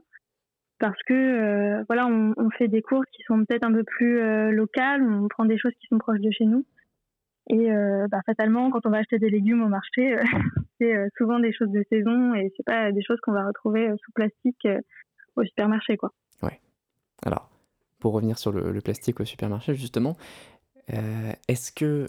[0.83, 4.51] Parce que euh, voilà, on, fait des courses qui sont peut-être un peu plus euh,
[4.51, 6.65] locales, on prend des choses qui sont proches de chez nous.
[7.49, 10.17] Et euh, bah, fatalement, quand on va acheter des légumes au marché,
[10.81, 14.11] c'est souvent des choses de saison et c'est pas des choses qu'on va retrouver sous
[14.11, 14.67] plastique
[15.37, 16.11] au supermarché, quoi.
[17.25, 17.49] Alors,
[18.01, 20.17] pour revenir sur le, plastique au supermarché, justement,
[21.47, 22.07] est-ce que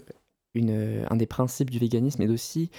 [0.53, 2.71] une, un des principes du véganisme est aussi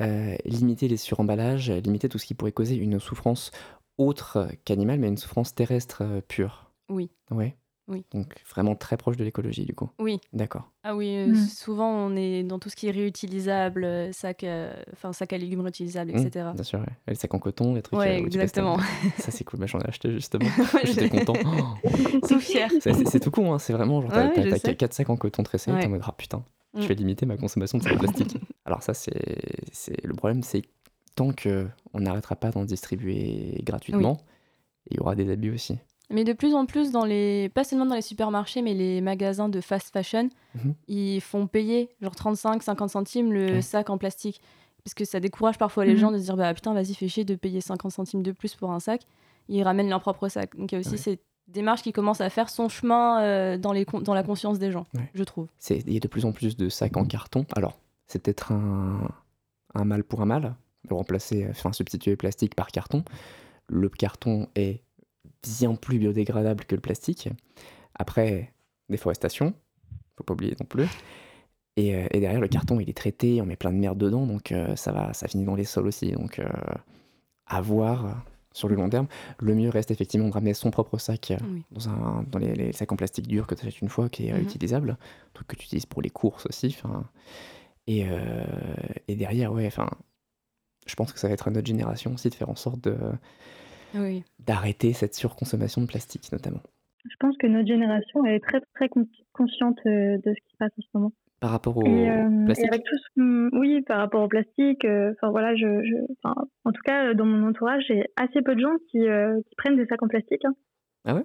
[0.00, 3.52] euh, limiter les suremballages, limiter tout ce qui pourrait causer une souffrance
[3.98, 7.10] autre qu'animale, mais une souffrance terrestre euh, pure Oui.
[7.30, 7.56] Ouais.
[7.86, 8.02] Oui.
[8.12, 9.90] Donc vraiment très proche de l'écologie, du coup.
[9.98, 10.18] Oui.
[10.32, 10.70] D'accord.
[10.84, 11.36] Ah oui, euh, Mm.
[11.36, 15.38] souvent on est dans tout ce qui est réutilisable, euh, sac, euh, enfin sac à
[15.38, 16.46] légumes réutilisables, Mm, etc.
[16.54, 16.86] bien sûr, ouais.
[17.06, 17.98] Et les sacs en coton, les trucs.
[17.98, 18.78] Ouais, euh, exactement.
[19.18, 19.60] Ça, c'est cool.
[19.60, 20.46] Bah, J'en ai acheté justement.
[20.84, 21.34] J'étais content.
[22.26, 22.70] Tout fier.
[22.80, 23.58] c'est- tout con, hein.
[23.58, 24.76] c'est vraiment genre, t'as Ouais, t'as- je t'as sais.
[24.76, 26.42] 4 sacs en coton tressé, t'es en mode, ah putain,
[26.74, 26.86] je Mm.
[26.86, 28.38] vais limiter ma consommation de sacs plastique.
[28.64, 29.12] Alors, ça, c'est
[29.72, 30.62] c'est- le problème, c'est
[31.14, 34.18] tant qu'on n'arrêtera pas d'en distribuer gratuitement,
[34.90, 35.78] il y aura des abus aussi.
[36.10, 37.48] Mais de plus en plus, dans les...
[37.48, 40.74] pas seulement dans les supermarchés, mais les magasins de fast fashion, Mhm.
[40.88, 43.62] ils font payer genre 35-50 centimes le Ouais.
[43.62, 44.40] sac en plastique.
[44.84, 45.98] Parce que ça décourage parfois les Mhm.
[45.98, 48.54] gens de se dire bah putain, vas-y, fais chier de payer 50 centimes de plus
[48.54, 49.00] pour un sac.
[49.48, 50.54] Ils ramènent leur propre sac.
[50.56, 50.96] Donc il y a aussi Ouais.
[50.98, 54.58] cette démarche qui commence à faire son chemin euh, dans, les con- dans la conscience
[54.58, 55.10] des gens, Ouais.
[55.14, 55.48] je trouve.
[55.70, 57.46] Il y a de plus en plus de sacs en carton.
[57.56, 59.08] Alors, c'est peut-être un,
[59.74, 60.54] un mal pour un mal,
[60.90, 63.04] remplacer, enfin, substituer le plastique par carton.
[63.68, 64.82] Le carton est
[65.42, 67.28] bien plus biodégradable que le plastique.
[67.94, 68.52] Après,
[68.88, 69.54] déforestation,
[70.16, 70.86] faut pas oublier non plus.
[71.76, 74.26] Et, euh, et derrière, le carton, il est traité, on met plein de merde dedans,
[74.26, 76.12] donc euh, ça va, ça finit dans les sols aussi.
[76.12, 76.46] Donc, euh,
[77.46, 78.10] à voir euh,
[78.52, 79.06] sur le long terme.
[79.40, 81.62] Le mieux reste effectivement de ramener son propre sac euh, Oui.
[81.72, 84.28] dans, un, dans les, les sacs en plastique dur que tu achètes une fois, qui
[84.28, 84.40] est Mhm.
[84.42, 84.96] utilisable,
[85.32, 86.76] truc que tu utilises pour les courses aussi.
[87.86, 88.44] Et, euh,
[89.08, 89.90] et derrière, ouais, enfin,
[90.86, 92.96] je pense que ça va être à notre génération aussi de faire en sorte de-
[93.94, 94.24] Oui.
[94.40, 96.60] d'arrêter cette surconsommation de plastique, notamment.
[97.08, 100.56] Je pense que notre génération est très très con- consciente euh, de ce qui se
[100.58, 101.12] passe en ce moment.
[101.40, 102.68] Par rapport au Et, euh, et plastique.
[102.72, 106.72] avec tout ce- oui, par rapport au plastique, euh, enfin voilà, je, je, enfin, en
[106.72, 109.84] tout cas, dans mon entourage, j'ai assez peu de gens qui, euh, qui prennent des
[109.86, 110.44] sacs en plastique.
[111.04, 111.24] Hein.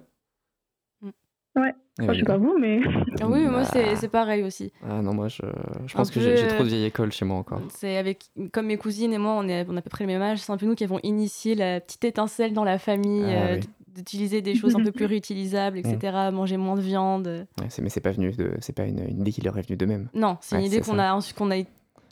[1.56, 1.60] Eh
[2.02, 2.80] Enfin, je sais pas vous, mais
[3.20, 3.64] Ah oui, moi Bah.
[3.72, 4.72] c'est c'est pareil aussi.
[4.88, 5.42] Ah non, moi, je,
[5.86, 7.60] je Un pense que peu, j'ai euh, trop de vieille école chez moi encore.
[7.74, 10.08] C'est avec comme mes cousines et moi, on est on a à peu près le
[10.12, 10.38] même âge.
[10.38, 13.54] C'est un peu nous qui avons initié la petite étincelle dans la famille, Ah euh,
[13.56, 13.60] oui.
[13.60, 16.30] d- d'utiliser des choses un peu plus réutilisables, etc.
[16.32, 17.46] Manger moins de viande.
[17.60, 19.62] Ouais, c'est- mais c'est pas venu de, c'est pas une, une idée qui leur est
[19.66, 20.08] venue d'eux-mêmes.
[20.14, 21.56] Non, c'est une Ouais, idée c'est qu'on a insu- qu'on a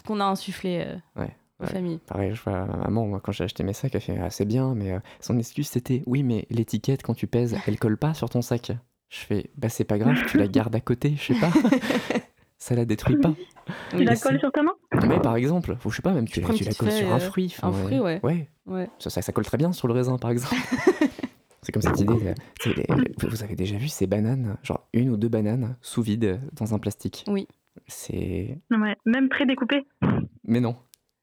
[0.06, 1.70] qu'on a insufflé euh, Ouais, aux ouais.
[1.70, 2.00] familles.
[2.06, 4.74] Pareil, je vois ma maman, moi, quand j'ai acheté mes sacs, elle fait assez bien,
[4.74, 8.28] mais euh, son excuse c'était oui, mais l'étiquette, quand tu pèses, elle colle pas sur
[8.28, 8.72] ton sac.
[9.08, 11.50] Je fais bah, c'est pas grave, tu la gardes à côté, je sais pas.
[12.58, 13.32] ça la détruit pas.
[13.90, 14.74] tu la colles sur ta main?
[15.06, 17.12] Mais par exemple, faut, je sais pas, même tu Tu la, tu la colles sur
[17.12, 17.54] un euh, fruit.
[17.62, 18.20] un fruit, ouais.
[18.22, 18.88] Ouais, Ouais.
[18.98, 20.54] ça, ça, ça colle très bien sur le raisin, par exemple.
[21.62, 22.34] c'est comme cette idée,
[22.66, 22.84] les-
[23.26, 26.78] vous avez déjà vu ces bananes, genre une ou deux bananes sous vide dans un
[26.78, 27.24] plastique?
[27.28, 27.48] Oui.
[27.86, 28.58] C'est.
[28.70, 29.86] Non, ouais, Même pré-découpé.
[30.44, 30.76] Mais non,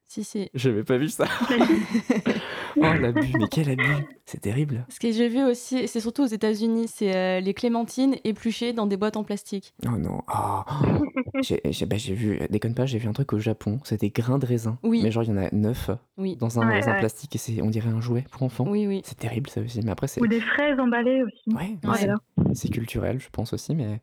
[0.08, 0.50] Si si.
[0.54, 1.26] j'avais pas vu ça.
[2.76, 3.84] Oh l'abus, mais quel abus
[4.24, 4.84] C'est terrible.
[4.88, 8.86] Ce que j'ai vu aussi, c'est surtout aux États-Unis, c'est euh, les clémentines épluchées dans
[8.86, 9.74] des boîtes en plastique.
[9.86, 10.64] Oh non, ah.
[11.42, 14.10] j'ai j'ai- bah, j'ai vu, déconne pas, j'ai vu un truc au Japon, c'est des
[14.10, 14.78] grains de raisin.
[14.82, 15.00] Oui.
[15.02, 16.36] Mais genre, il y en a neuf Oui.
[16.36, 16.98] dans un, Ouais, dans un ouais.
[16.98, 18.66] plastique et c'est, on dirait un jouet pour enfants.
[18.68, 19.02] Oui oui.
[19.04, 20.20] C'est terrible ça aussi, mais après, c'est.
[20.20, 21.56] Ou des fraises emballées aussi.
[21.56, 24.00] Ouais, Ouais, c'est- culturel, je pense aussi, mais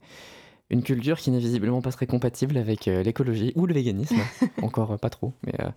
[0.69, 4.15] une culture qui n'est visiblement pas très compatible avec euh, l'écologie ou le véganisme.
[4.63, 5.69] Encore euh, pas trop, mais euh,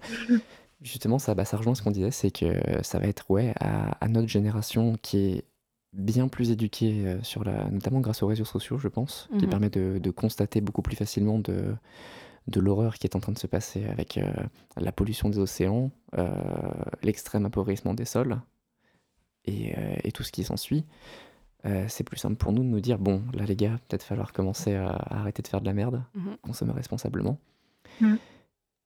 [0.83, 3.93] justement, ça, bah, ça rejoint ce qu'on disait, c'est que ça va être ouais, à,
[4.05, 5.45] à notre génération qui est
[5.93, 9.51] bien plus éduquée euh, sur la, notamment grâce aux réseaux sociaux, je pense, qui Mhm.
[9.51, 11.75] permet de, de constater beaucoup plus facilement de,
[12.49, 14.31] de l'horreur qui est en train de se passer avec euh,
[14.77, 16.29] la pollution des océans, euh,
[17.03, 18.39] l'extrême appauvrissement des sols
[19.47, 20.85] et, euh, et tout ce qui s'ensuit.
[21.65, 24.33] Euh, c'est plus simple pour nous de nous dire bon, là les gars, peut-être falloir
[24.33, 26.37] commencer à, à arrêter de faire de la merde, Mhm.
[26.43, 27.39] consommer responsablement.
[28.01, 28.19] Mhm.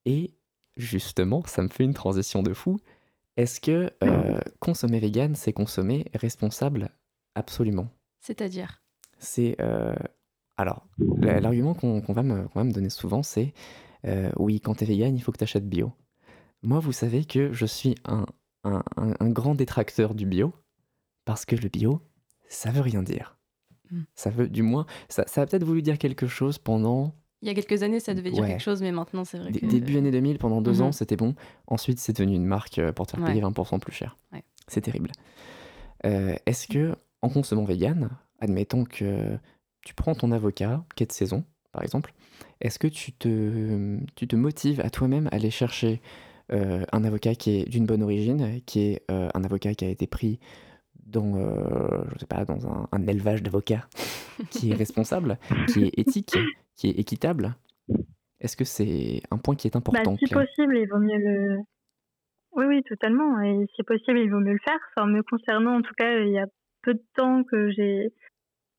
[0.07, 0.31] Et
[0.81, 2.79] justement, ça me fait une transition de fou.
[3.37, 6.90] Est-ce que euh, consommer vegan, c'est consommer responsable?
[7.35, 7.88] Absolument.
[8.21, 8.83] C'est-à-dire?
[9.19, 9.95] C'est euh,
[10.57, 10.87] alors
[11.21, 13.55] la- l'argument qu'on va, me- qu'on va me donner souvent, c'est
[14.07, 15.93] euh, oui, quand t'es vegan, il faut que t'achètes bio.
[16.62, 18.27] Moi, vous savez que je suis un,
[18.64, 20.53] un- un- un grand détracteur du bio
[21.25, 22.03] parce que le bio,
[22.49, 23.38] ça veut rien dire.
[23.90, 24.03] Mm.
[24.14, 27.50] Ça veut, du moins, ça, ça a peut-être voulu dire quelque chose pendant Il y
[27.50, 28.48] a quelques années, ça devait dire Ouais.
[28.50, 29.64] quelque chose, mais maintenant, c'est vrai que.
[29.64, 30.83] début année 2000, pendant deux Mhm.
[30.83, 31.35] ans, c'était bon.
[31.66, 33.48] Ensuite, c'est devenu une marque euh, pour te faire payer Ouais.
[33.50, 34.16] 20% plus cher.
[34.33, 34.44] Ouais.
[34.68, 35.11] C'est terrible.
[36.05, 39.38] Euh, Est-ce que, en consommant vegan, admettons que
[39.85, 42.12] tu prends ton avocat, qui est de saison, par exemple,
[42.61, 46.00] est-ce que tu te, tu te motives à toi-même à aller chercher
[46.53, 49.88] euh, un avocat qui est d'une bonne origine, qui est euh, un avocat qui a
[49.88, 50.40] été pris
[51.07, 53.87] dans, euh, je sais pas, dans un, un élevage d'avocats,
[54.50, 55.38] qui est responsable,
[55.72, 56.37] qui est éthique,
[56.81, 57.55] qui est équitable
[58.40, 60.47] Est-ce que c'est un point qui est Bah, important si Claire?
[60.47, 61.59] possible, il vaut mieux le.
[62.53, 63.38] Oui, oui, totalement.
[63.43, 64.79] Et si possible, il vaut mieux le faire.
[64.97, 66.47] Enfin, me concernant, en tout cas, il y a
[66.83, 68.12] peu de temps que j'ai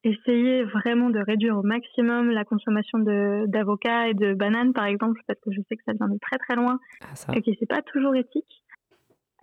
[0.03, 2.97] essayé vraiment de réduire au maximum la consommation
[3.45, 6.39] d'avocats et de bananes, par exemple, parce que je sais que ça vient de très
[6.39, 7.31] très loin Ah, ça.
[7.35, 8.63] et que c'est pas toujours éthique.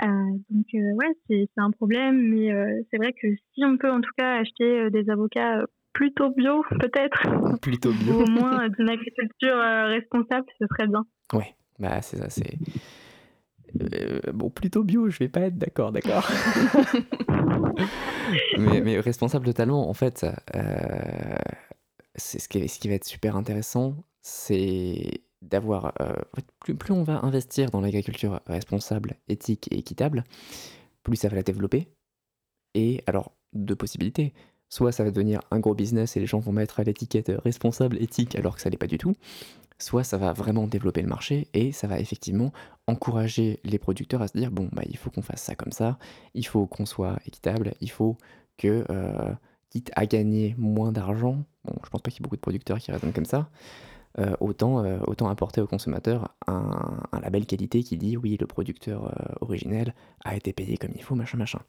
[0.03, 0.07] Euh,
[0.51, 4.01] donc euh, ouais, c'est un problème, mais euh, c'est vrai que si on peut en
[4.01, 8.23] tout cas acheter euh, des avocats plutôt bio, peut-être, Plutôt ou bio.
[8.23, 11.05] au moins euh, d'une agriculture euh, responsable, ce serait bien.
[11.33, 12.59] Ouais, bah c'est ça, c'est.
[13.81, 16.29] Euh, bon, plutôt bio, je vais pas être d'accord, d'accord.
[18.59, 21.37] mais, mais responsable totalement, en fait, euh,
[22.15, 25.93] c'est ce qui, ce qui va être super intéressant, c'est d'avoir.
[26.01, 26.15] euh,
[26.61, 30.25] plus, plus on va investir dans l'agriculture responsable, éthique et équitable,
[31.03, 31.89] plus ça va la développer.
[32.75, 34.33] Et alors, deux possibilités.
[34.69, 38.01] Soit ça va devenir un gros business et les gens vont mettre à l'étiquette responsable,
[38.03, 39.15] éthique, alors que ça l'est pas du tout.
[39.79, 42.53] Soit ça va vraiment développer le marché et ça va effectivement
[42.87, 45.99] encourager les producteurs à se dire bon, bah, il faut qu'on fasse ça comme ça,
[46.35, 48.17] il faut qu'on soit équitable, il faut
[48.57, 49.33] que, euh,
[49.71, 52.79] quitte à gagner moins d'argent, bon, je pense pas qu'il y ait beaucoup de producteurs
[52.79, 53.51] qui raisonnent comme ça,
[54.19, 58.47] euh, autant, euh, autant apporter aux consommateurs un, un label qualité qui dit oui, le
[58.47, 61.61] producteur euh, originel a été payé comme il faut, machin, machin.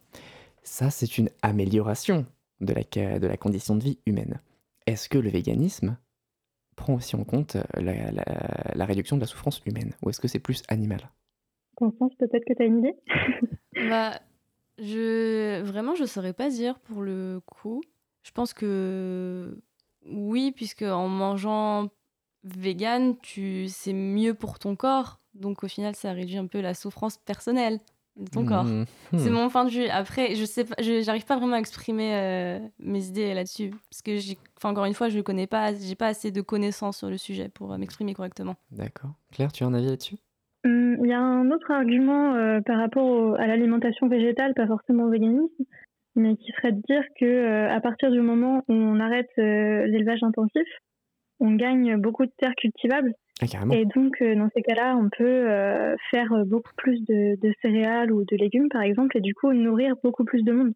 [0.64, 2.26] Ça, c'est une amélioration
[2.62, 4.42] de la, ca- de la condition de vie humaine.
[4.86, 5.98] Est-ce que le véganisme
[6.76, 10.20] prend aussi en compte euh, la, la- la réduction de la souffrance humaine Ou est-ce
[10.20, 11.10] que c'est plus animal?
[11.76, 12.96] Constance, peut-être que tu as une idée?
[13.88, 14.20] Bah,
[14.78, 17.82] je vraiment je saurais pas dire pour le coup.
[18.24, 19.58] Je pense que
[20.06, 21.90] oui, puisque en mangeant
[22.44, 25.22] vegan, tu c'est mieux pour ton corps.
[25.34, 27.80] Donc au final, ça réduit un peu la souffrance personnelle
[28.16, 28.66] de ton corps.
[28.66, 28.86] Mhm.
[29.18, 29.86] C'est mon point de vue.
[29.88, 34.02] Après, je sais pas, je- j'arrive pas vraiment à exprimer euh, mes idées là-dessus parce
[34.02, 37.18] que j'ai, encore une fois, je connais pas, j'ai pas assez de connaissances sur le
[37.18, 38.56] sujet pour euh, m'exprimer correctement.
[38.72, 39.12] D'accord.
[39.32, 40.16] Claire, tu as un avis là-dessus?
[40.66, 44.68] Hum, Il y a un autre argument euh, par rapport au- à l'alimentation végétale, pas
[44.68, 45.64] forcément au véganisme,
[46.16, 49.86] mais qui serait de dire que euh, à partir du moment où on arrête euh,
[49.88, 50.68] l'élevage intensif,
[51.40, 55.24] on gagne beaucoup de terres cultivables Ah, et donc euh, dans ces cas-là, on peut
[55.24, 59.34] euh, faire euh, beaucoup plus de, de céréales ou de légumes par exemple et du
[59.34, 60.74] coup nourrir beaucoup plus de monde.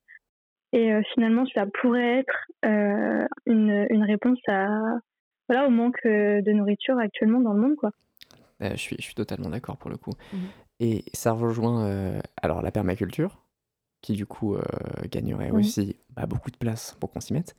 [0.72, 4.68] Et euh, finalement, cela pourrait être euh, une, une réponse à
[5.50, 7.92] voilà au manque euh, de nourriture actuellement dans le monde quoi.
[8.62, 10.14] Euh, je, suis, je suis totalement d'accord pour le coup.
[10.32, 10.40] Mhm.
[10.80, 13.44] Et ça rejoint euh, alors la permaculture,
[14.04, 14.62] qui du coup euh,
[15.10, 15.62] gagnerait Oui.
[15.62, 17.56] aussi bah, beaucoup de place pour qu'on s'y mette.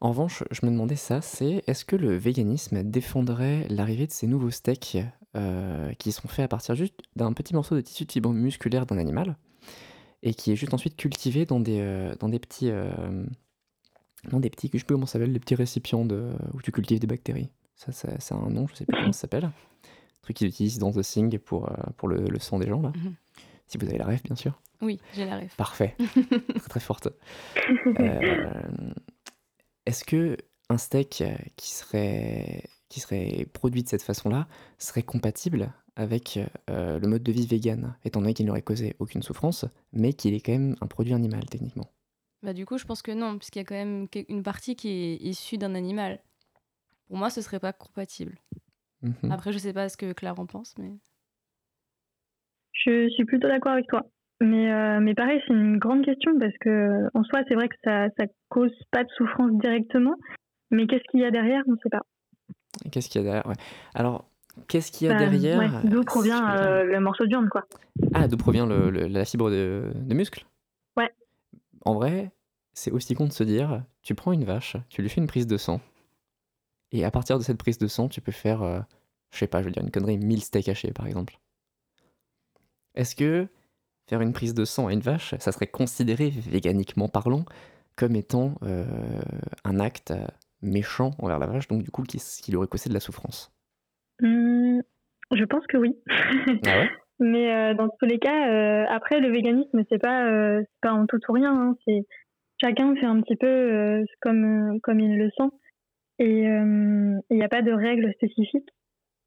[0.00, 4.26] En revanche, je me demandais ça, c'est est-ce que le véganisme défendrait l'arrivée de ces
[4.28, 4.98] nouveaux steaks
[5.36, 8.86] euh, qui sont faits à partir juste d'un petit morceau de tissu de fibre musculaire
[8.86, 9.36] d'un animal
[10.22, 12.70] et qui est juste ensuite cultivé dans des, euh, dans des petits...
[14.30, 16.70] dans des petits, je sais plus comment ça s'appelle, les petits récipients de, où tu
[16.70, 17.48] cultives des bactéries.
[17.74, 19.50] Ça, ça, ça a un nom, je sais plus comment ça s'appelle.
[20.22, 22.92] truc qu'ils utilisent dans The Thing pour, pour le, le sang des gens, là.
[22.94, 23.14] Mhm.
[23.66, 24.60] Si vous avez la rêve, bien sûr.
[24.82, 25.54] Oui, j'ai la rêve.
[25.56, 25.94] Parfait.
[26.58, 27.08] très très forte.
[28.00, 28.92] Euh,
[29.86, 30.36] Est-ce que
[30.68, 36.38] un steak euh, qui serait, qui serait produit de cette façon-là serait compatible avec
[36.70, 40.34] euh, le mode de vie vegan, étant donné qu'il n'aurait causé aucune souffrance, mais qu'il
[40.34, 41.90] est quand même un produit animal, techniquement?
[42.42, 44.88] Bah du coup, je pense que non, puisqu'il y a quand même une partie qui
[44.88, 46.20] est issue d'un animal.
[47.06, 48.38] Pour moi, ce serait pas compatible.
[49.02, 49.30] Mhm.
[49.30, 50.96] Après, je sais pas ce que Claire en pense, mais
[52.72, 54.04] Je suis plutôt d'accord avec toi.
[54.42, 57.76] Mais, euh, mais pareil, c'est une grande question parce que en soi, c'est vrai que
[57.84, 60.14] ça ça cause pas de souffrance directement.
[60.70, 61.62] Mais qu'est-ce qu'il y a derrière?
[61.68, 62.00] On ne sait pas.
[62.90, 63.46] Qu'est-ce qu'il y a derrière?
[63.46, 63.54] Ouais.
[63.94, 64.28] Alors,
[64.68, 65.58] qu'est-ce qu'il y a Enfin, derrière?
[65.84, 67.64] ouais, D'où provient euh, le morceau de viande, quoi.
[68.14, 70.44] Ah, d'où provient le- le- la fibre de, de muscle?
[70.96, 71.10] Ouais.
[71.84, 72.32] En vrai,
[72.72, 75.46] c'est aussi con de se dire, tu prends une vache, tu lui fais une prise
[75.46, 75.80] de sang,
[76.90, 78.80] et à partir de cette prise de sang, tu peux faire, euh,
[79.30, 81.38] je sais pas, je veux dire une connerie, 1000 steaks hachés par exemple.
[82.94, 83.46] Est-ce que
[84.12, 87.46] faire une prise de sang à une vache, ça serait considéré, véganiquement parlant,
[87.96, 88.84] comme étant euh,
[89.64, 90.26] un acte euh,
[90.60, 93.50] méchant envers la vache, donc du coup qui, qui lui aurait causé de la souffrance
[94.22, 94.82] Hum,
[95.34, 95.96] je pense que oui.
[96.66, 96.90] Ah ouais?
[97.20, 100.28] Mais euh, dans tous les cas, euh, après le véganisme, c'est pas
[100.82, 101.54] pas en tout ou rien.
[101.54, 101.76] hein.
[101.86, 102.04] C'est
[102.60, 105.48] chacun fait un petit peu comme comme il le sent.
[106.18, 108.68] Et il n'y a pas de règles spécifiques.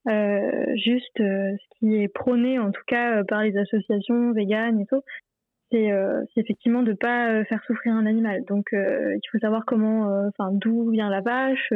[0.08, 4.80] Euh, juste euh, ce qui est prôné, en tout cas euh, par les associations véganes
[4.80, 5.02] et tout,
[5.72, 5.92] c'est
[6.38, 8.46] effectivement de pas faire souffrir un animal.
[8.46, 11.74] Donc il faut savoir comment, enfin d'où vient la vache,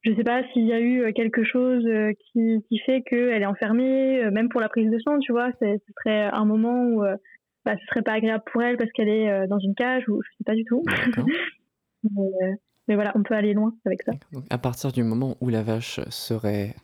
[0.00, 1.86] je sais pas s'il y a eu quelque chose
[2.18, 5.76] qui, qui fait qu'elle est enfermée, même pour la prise de sang, tu vois, ce
[5.98, 7.02] serait un moment où
[7.66, 10.28] bah, ce serait pas agréable pour elle parce qu'elle est dans une cage ou je
[10.38, 10.82] sais pas du tout.
[12.04, 12.54] mais,
[12.94, 14.12] voilà, on peut aller loin avec ça.
[14.32, 16.74] Donc à partir du moment où la vache serait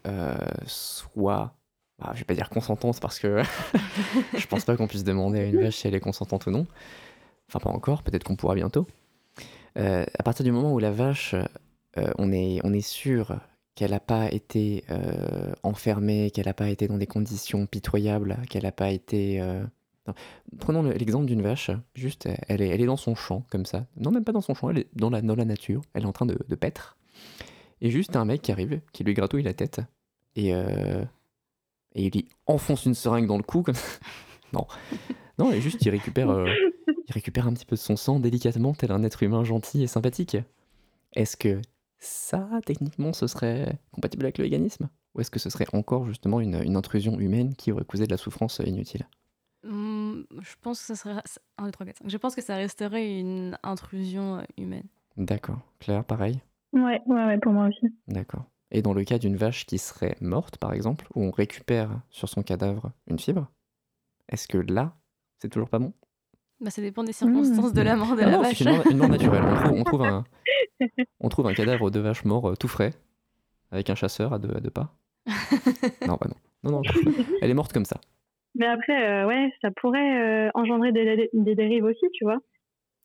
[0.67, 1.57] soit
[1.99, 3.43] bah, je vais pas dire consentante parce que
[4.37, 6.67] je pense pas qu'on puisse demander à une vache si elle est consentante ou non.
[7.49, 8.87] Enfin, pas encore, peut-être qu'on pourra bientôt.
[9.79, 11.35] Euh, à partir du moment où la vache,
[11.97, 13.39] euh, on, est, on est sûr
[13.75, 18.65] qu'elle n'a pas été euh, enfermée, qu'elle n'a pas été dans des conditions pitoyables, qu'elle
[18.65, 19.43] n'a pas été...
[20.59, 23.87] Prenons l'exemple d'une vache, juste, elle est, dans son champ, comme ça.
[23.97, 26.27] Non, même pas dans son champ, elle est dans la, nature, elle est en train
[26.27, 26.97] de, de paître.
[27.81, 29.81] Et juste un mec qui arrive, qui lui gratouille la tête,
[30.35, 30.53] et
[31.97, 33.75] et il lui enfonce une seringue dans le cou comme
[34.53, 34.67] non.
[35.39, 36.47] Non et juste il récupère euh,
[37.09, 39.87] il récupère un petit peu de son sang délicatement tel un être humain gentil et
[39.87, 40.37] sympathique.
[41.15, 41.61] Est-ce que
[41.99, 44.89] ça techniquement ce serait compatible avec le véganisme?
[45.15, 48.11] Ou est-ce que ce serait encore justement une, une intrusion humaine qui aurait causé de
[48.11, 49.09] la souffrance inutile?
[49.67, 51.23] Je pense que ça serait
[51.59, 55.61] 1 2 3 4 5 je pense que ça resterait une intrusion euh, humaine d'accord
[55.79, 56.41] Claire pareil?
[56.73, 60.17] Ouais ouais, ouais pour moi aussi d'accord et dans le cas d'une vache qui serait
[60.21, 63.49] morte, par exemple, où on récupère sur son cadavre une fibre,
[64.29, 64.97] est-ce que là,
[65.39, 65.93] c'est toujours pas bon?
[66.61, 67.99] Bah, Ça dépend des circonstances de la mmh.
[67.99, 68.59] mort de ah la vache.
[68.59, 69.45] C'est une, mort naturelle.
[69.73, 70.25] On trouve, un,
[71.21, 72.93] on trouve un cadavre de vache mort euh, tout frais,
[73.71, 74.93] avec un chasseur à deux, à deux pas.
[76.07, 76.37] non, bah non.
[76.65, 76.83] Non, non,
[77.43, 78.01] Elle est morte comme ça.
[78.59, 82.39] Mais après, euh, ouais, ça pourrait euh, engendrer des, des, dérives aussi, tu vois.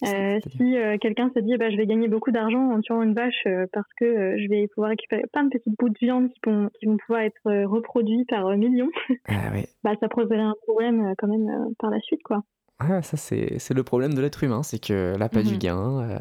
[0.03, 3.13] Euh, si euh, quelqu'un se dit bah, je vais gagner beaucoup d'argent en tuant une
[3.13, 6.39] vache euh, parce que je vais pouvoir récupérer plein de petits bouts de viande qui,
[6.47, 8.89] vont, qui vont pouvoir être reproduits par millions,
[9.27, 9.65] ah, oui.
[9.83, 12.23] bah, ça poserait un problème quand même par la suite.
[12.23, 12.43] quoi.
[12.79, 15.59] Ah, ça c'est le problème de l'être humain, c'est que l'appât du mhm.
[15.59, 16.19] gain,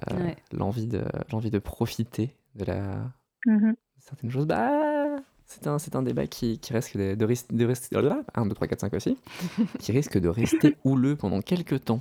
[0.52, 2.98] l'envie de, de profiter de la
[3.46, 3.72] mmh.
[3.98, 5.16] certaines choses, bah,
[5.50, 7.96] c'est un, un débat qui, qui risque de, de, de rester...
[7.96, 9.18] 1, 2, 3, 4, 5 aussi.
[9.80, 12.00] qui risque de rester houleux pendant quelques temps.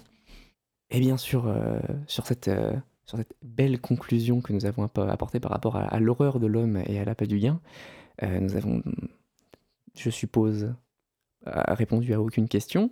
[0.91, 2.73] Et bien sûr, euh, sur, cette, euh,
[3.05, 6.99] sur cette belle conclusion que nous avons apportée par rapport à, l'horreur de l'homme et
[6.99, 7.59] à l'appât du gain,
[8.21, 8.83] euh, nous avons,
[9.95, 10.71] je suppose,
[11.45, 12.91] répondu à aucune question,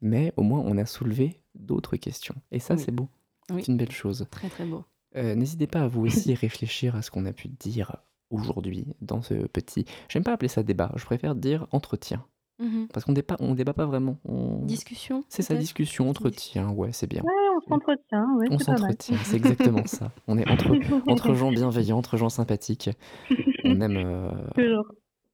[0.00, 2.34] mais au moins on a soulevé d'autres questions.
[2.50, 3.08] Et ça, c'est beau.
[3.48, 4.26] C'est une belle chose.
[4.30, 4.84] Très très beau.
[5.14, 7.96] N'hésitez pas à vous aussi réfléchir à ce qu'on a pu dire
[8.30, 9.84] aujourd'hui dans ce petit.
[10.08, 12.24] J'aime pas appeler ça débat, je préfère dire entretien.
[12.60, 14.18] Mmh Parce qu'on débat, on débat pas vraiment.
[14.62, 17.22] Discussion C'est ça, discussion, entretien, ouais, c'est bien.
[17.22, 20.12] Ouais, on s'entretient, ouais, On s'entretient, c'est exactement ça.
[20.28, 20.70] On est entre,
[21.08, 22.90] entre gens bienveillants, entre gens sympathiques.
[23.64, 23.96] On aime.
[23.96, 24.86] Euh, Toujours.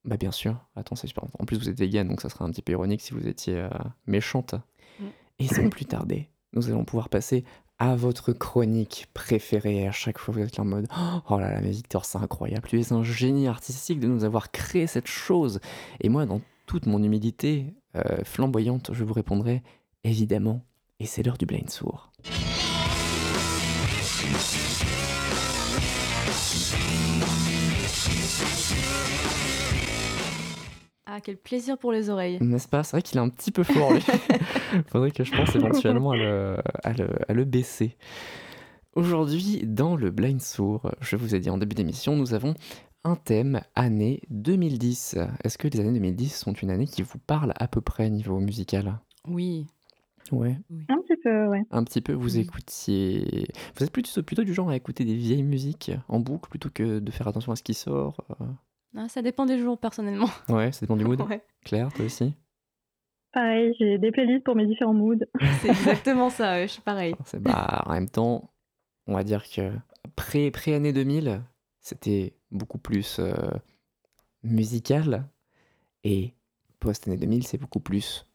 [0.07, 1.25] Bah bien sûr, attends, c'est super.
[1.39, 3.57] En plus, vous êtes vegan, donc ça serait un petit peu ironique si vous étiez
[3.57, 3.69] euh,
[4.07, 4.55] méchante.
[4.99, 5.05] Mmh.
[5.41, 7.45] Et sans plus tarder, nous allons pouvoir passer
[7.81, 9.89] à votre chronique préférée.
[9.89, 10.87] À chaque fois, vous êtes en mode
[11.29, 12.69] Oh là là, mais Victor, c'est incroyable.
[12.69, 15.61] Tu es un génie artistique de nous avoir créé cette chose.
[16.01, 19.63] Et moi, dans toute mon humilité euh, flamboyante, je vous répondrai
[20.05, 20.63] évidemment,
[21.01, 22.13] et c'est l'heure du blind sourd.
[31.13, 32.39] Ah, quel plaisir pour les oreilles.
[32.41, 32.85] N'est-ce pas?
[32.85, 34.01] C'est vrai qu'il est un petit peu fort, lui.
[34.87, 37.97] Faudrait que je pense éventuellement à le, à le, à le baisser.
[38.95, 42.55] Aujourd'hui, dans le blind sourd, je vous ai dit en début d'émission, nous avons
[43.03, 45.19] un thème année 2010.
[45.43, 48.39] Est-ce que les années 2010 sont une année qui vous parle à peu près niveau
[48.39, 49.01] musical?
[49.27, 49.67] Oui.
[50.31, 50.57] Ouais.
[50.89, 51.63] Un petit peu, ouais.
[51.73, 53.49] Un petit peu, vous écoutiez.
[53.77, 57.01] Vous êtes plutôt, plutôt du genre à écouter des vieilles musiques en boucle plutôt que
[57.01, 58.45] de faire attention à ce qui sort euh?
[58.97, 60.29] Ah, Ça dépend des jours, personnellement.
[60.49, 61.23] Ouais, ça dépend du mood.
[61.65, 62.35] Claire, toi aussi
[63.33, 65.25] Pareil, j'ai des playlists pour mes différents moods.
[65.61, 67.15] C'est exactement ça, je suis pareil.
[67.41, 68.51] Bah, en même temps,
[69.07, 69.71] on va dire que
[70.17, 71.41] pré-année 2000,
[71.81, 73.33] c'était beaucoup plus euh,
[74.43, 75.29] musical.
[76.03, 76.35] Et
[76.81, 78.27] post-année 2000, c'est beaucoup plus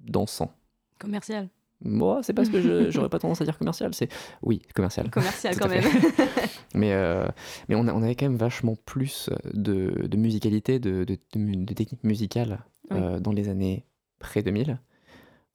[0.00, 0.52] dansant.
[0.98, 1.48] Commercial.
[1.82, 3.94] Moi, c'est parce que j'aurais pas tendance à dire commercial.
[3.94, 4.08] C'est
[4.42, 5.10] oui, commercial.
[5.10, 5.84] Commercial quand même.
[6.74, 7.26] mais euh,
[7.68, 12.04] mais on, on, avait quand même vachement plus de, de musicalité, de, de, de, technique
[12.04, 13.84] musicale euh, dans les années
[14.18, 14.78] près 2000.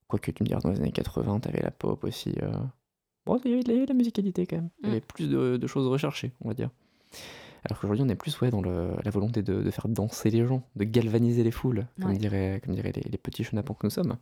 [0.08, 2.36] Quoique tu me diras, dans les années 80, t'avais la pop aussi.
[3.26, 4.70] Bon, il y, avait de la musicalité quand même.
[4.82, 5.04] Il y avait mm.
[5.04, 6.70] plus de, choses recherchées, on va dire.
[7.64, 10.84] Alors qu'aujourd'hui, on est plus ouais, dans la volonté de, faire danser les gens, de
[10.84, 14.18] galvaniser les foules, comme diraient, comme les, petits chenapans que nous sommes.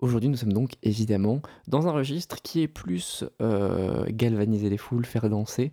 [0.00, 5.04] Aujourd'hui, nous sommes donc évidemment dans un registre qui est plus euh, galvaniser les foules,
[5.04, 5.72] faire danser.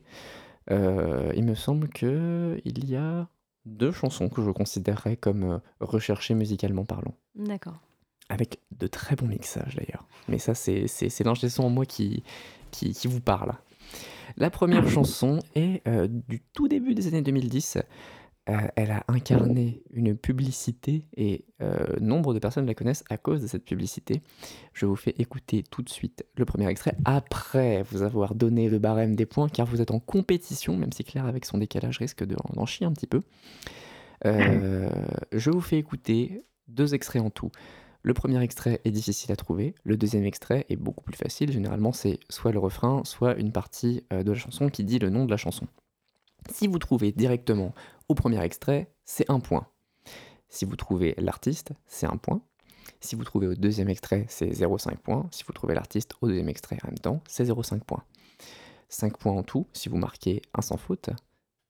[0.70, 3.30] Euh, il me semble qu'il y a
[3.66, 7.16] deux chansons que je considérerais comme euh, recherchées musicalement parlant.
[7.36, 7.80] D'accord.
[8.30, 10.06] Avec de très bons mixages d'ailleurs.
[10.28, 12.24] Mais ça, c'est l'ingé son en moi qui,
[12.72, 13.54] qui, qui vous parle.
[14.36, 17.78] La première chanson est euh, du tout début des années 2010.
[18.50, 23.42] Euh, elle a incarné une publicité et euh, nombre de personnes la connaissent à cause
[23.42, 24.22] de cette publicité.
[24.74, 28.80] Je vous fais écouter tout de suite le premier extrait après vous avoir donné le
[28.80, 32.24] barème des points car vous êtes en compétition, même si Claire avec son décalage risque
[32.24, 33.22] de- d'en chier un petit peu.
[34.26, 34.90] Euh,
[35.34, 37.52] je vous fais écouter deux extraits en tout.
[38.02, 41.52] Le premier extrait est difficile à trouver, le deuxième extrait est beaucoup plus facile.
[41.52, 45.26] Généralement, c'est soit le refrain, soit une partie de la chanson qui dit le nom
[45.26, 45.68] de la chanson.
[46.54, 47.74] Si vous trouvez directement
[48.10, 49.68] au premier extrait, c'est un point.
[50.50, 52.42] Si vous trouvez l'artiste, c'est un point.
[53.02, 55.28] Si vous trouvez au deuxième extrait, c'est 0,5 points.
[55.32, 58.04] Si vous trouvez l'artiste au deuxième extrait en même temps, c'est 0,5 points.
[58.90, 61.10] 5 points en tout si vous marquez un sans faute.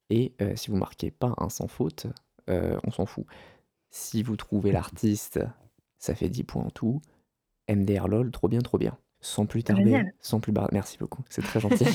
[0.10, 2.08] Et euh, si vous marquez pas un sans faute,
[2.50, 3.26] euh, on s'en fout.
[3.90, 5.40] Si vous trouvez l'artiste,
[5.98, 7.02] ça fait 10 points en tout.
[7.70, 8.98] MDR LOL, trop bien, trop bien.
[9.20, 10.14] Sans plus tarder, Génial.
[10.20, 10.70] sans plus bar...
[10.72, 11.86] Merci beaucoup, c'est très gentil.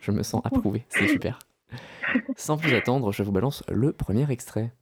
[0.00, 1.38] je me sens approuvé, c'est super.
[2.36, 4.72] Sans plus attendre, je vous balance le premier extrait.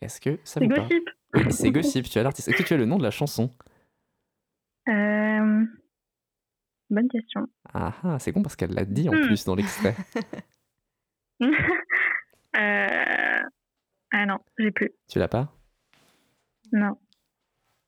[0.00, 0.88] Est-ce que ça vous parle.
[1.34, 2.48] Oui, c'est Gossip, tu as l'artiste.
[2.48, 3.52] Est-ce que tu as le nom de la chanson?
[4.88, 5.64] Euh,
[6.88, 7.46] Bonne question.
[7.74, 9.26] Ah ah, c'est con parce qu'elle l'a dit en Hmm.
[9.26, 9.96] plus dans l'extrait.
[12.56, 13.42] Euh,
[14.12, 14.90] Ah non, j'ai plus.
[15.08, 15.52] Tu l'as pas?
[16.72, 16.96] Non.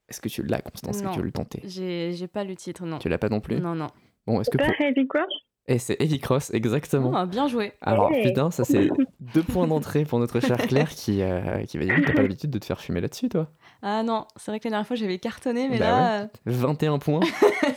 [0.09, 1.61] Est-ce que tu l'as, Constance Est-ce que tu veux le tenter?
[1.65, 2.99] J'ai j'ai pas le titre, non.
[2.99, 3.61] Tu l'as pas non plus?
[3.61, 3.89] Non, non.
[4.27, 4.75] Bon, est-ce que Pas pour...
[4.81, 5.27] Heavy Cross?
[5.71, 7.13] Eh, c'est Heavy Cross, exactement.
[7.15, 7.75] Oh, bien joué.
[7.83, 8.89] Alors, putain, ça c'est
[9.35, 12.51] deux points d'entrée pour notre chère Claire qui, euh, qui va dire T'as pas l'habitude
[12.51, 13.51] de te faire fumer là-dessus, toi
[13.83, 16.99] Ah non, c'est vrai que la dernière fois j'avais cartonné, mais Bah là, euh, 21
[16.99, 17.21] points,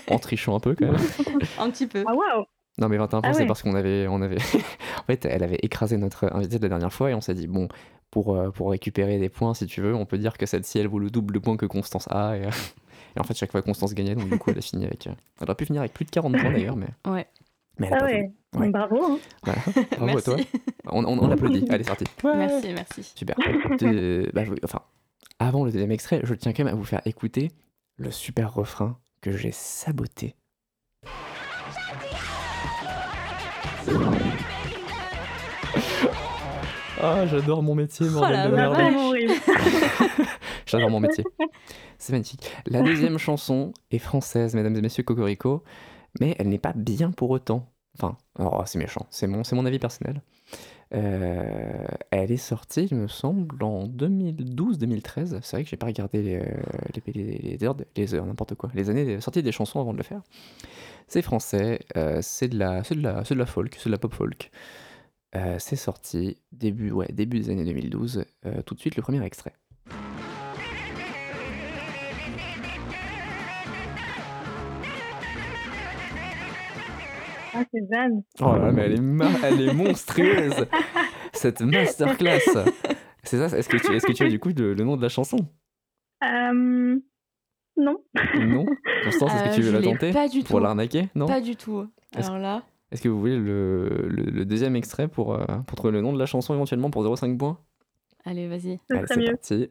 [0.09, 0.95] en trichant un peu quand même.
[1.59, 2.05] un petit peu.
[2.07, 2.45] Ah waouh
[2.79, 3.47] Non, mais 21 points, Ah c'est ouais.
[3.47, 4.37] parce qu'on avait, on avait.
[4.99, 7.47] en fait, elle avait écrasé notre invité de la dernière fois et on s'est dit
[7.47, 7.67] Bon,
[8.11, 10.87] pour, euh, pour récupérer des points, si tu veux, on peut dire que celle-ci, elle
[10.87, 12.37] vaut le double de points que Constance a.
[12.37, 12.49] Et, euh,
[13.15, 15.07] et en fait, chaque fois, Constance gagnait, donc du coup, elle a fini avec.
[15.07, 16.87] euh, Elle aurait pu finir avec plus de 40 points d'ailleurs, mais.
[17.05, 17.27] Ouais.
[17.79, 18.69] Mais elle a Ah pas ouais, Ouais.
[18.69, 19.03] bravo.
[19.03, 19.19] hein.
[19.43, 19.61] Voilà.
[19.91, 20.23] Bravo à Merci.
[20.25, 20.35] toi.
[20.91, 21.65] On, on, on l'applaudit.
[21.69, 22.03] Allez, c'est parti.
[22.23, 23.03] Merci, merci.
[23.15, 23.35] Super.
[23.79, 24.81] De- bah, je- enfin,
[25.39, 27.51] avant le deuxième extrait, je tiens quand même à vous faire écouter
[27.97, 30.35] le super refrain que j'ai saboté.
[37.03, 38.77] Ah, j'adore mon métier, Oh bordel de merde.
[40.67, 41.23] J'adore mon métier.
[41.97, 42.51] C'est magnifique.
[42.67, 45.63] La deuxième chanson est française, mesdames et messieurs, Cocorico,
[46.19, 47.67] mais elle n'est pas bien pour autant.
[47.97, 50.21] Enfin, oh, c'est méchant, c'est mon, c'est mon avis personnel.
[50.93, 55.39] Euh, elle est sortie, il me semble, en 2012-2013.
[55.41, 56.43] C'est vrai que j'ai pas regardé les, euh,
[57.13, 57.75] les, heures,
[58.13, 60.21] heures, n'importe quoi, les années de sortie des chansons avant de le faire.
[61.07, 63.91] C'est français, euh, c'est de la, c'est de la, c'est de la folk, c'est de
[63.91, 64.51] la pop folk.
[65.35, 68.25] Euh, c'est sorti début, ouais, début des années 2012.
[68.45, 69.53] Euh, tout de suite le premier extrait.
[77.61, 78.23] Ah, c'est Zan.
[78.41, 80.65] Oh là là, mais elle est, ma- elle est monstrueuse
[81.33, 82.39] Cette masterclass
[83.23, 85.01] C'est ça, est-ce que, tu, est-ce que tu as du coup le, le nom de
[85.01, 85.37] la chanson?
[86.23, 86.97] Euh,
[87.77, 87.97] Non.
[88.39, 88.65] Non?
[89.03, 90.11] Constance, est-ce Euh, que tu veux je la tenter?
[90.11, 90.63] Pas du Pour tout.
[90.63, 91.09] l'arnaquer?
[91.15, 91.25] Non?
[91.27, 91.87] Pas du tout.
[92.17, 95.75] Est-ce- Alors là, Est-ce que vous voulez le, le- le deuxième extrait pour, euh, pour
[95.77, 97.57] trouver le nom de la chanson éventuellement pour 0,5 points?
[98.25, 98.79] Allez, vas-y.
[98.91, 99.05] Allez,
[99.41, 99.69] c'est mieux.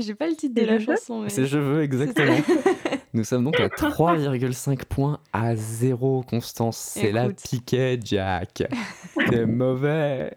[0.00, 1.28] J'ai pas le titre de la chanson, mais.
[1.28, 2.36] C'est Je veux, exactement.
[3.12, 6.76] Nous sommes donc à 3,5 points à 0, Constance.
[6.76, 8.62] C'est la piquet, Jack.
[9.30, 10.36] C'est mauvais.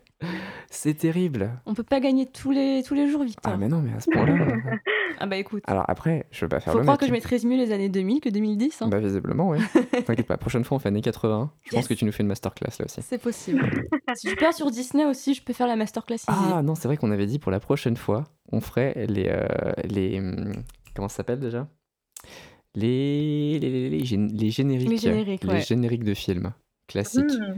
[0.70, 1.51] C'est terrible.
[1.66, 3.53] On peut pas gagner tous les, tous les jours, Victor.
[3.53, 4.34] Ah, mais non, mais à ce point-là.
[5.20, 5.64] Ah bah écoute.
[5.68, 7.01] Alors après, je veux pas faire Faut le croire mec.
[7.01, 8.82] que je maîtrise mieux les années 2000 que 2010.
[8.82, 8.88] hein.
[8.89, 9.59] Bah visiblement, oui.
[10.05, 11.51] T'inquiète pas, prochaine fois on fait années 80.
[11.64, 13.01] Je pense que tu nous fais une masterclass là aussi.
[13.01, 13.88] C'est possible.
[14.16, 16.26] si je pars sur Disney aussi, je peux faire la masterclass easy.
[16.30, 19.28] Ah non, c'est vrai qu'on avait dit pour la prochaine fois, on ferait les...
[19.30, 19.45] euh,
[19.86, 20.53] les hum,
[20.95, 21.68] comment ça s'appelle déjà?
[22.76, 24.89] Les, les, les, les les génériques.
[24.89, 25.61] Les génériques, les ouais.
[25.61, 26.53] génériques de films
[26.88, 27.24] classiques.
[27.26, 27.57] Hmm.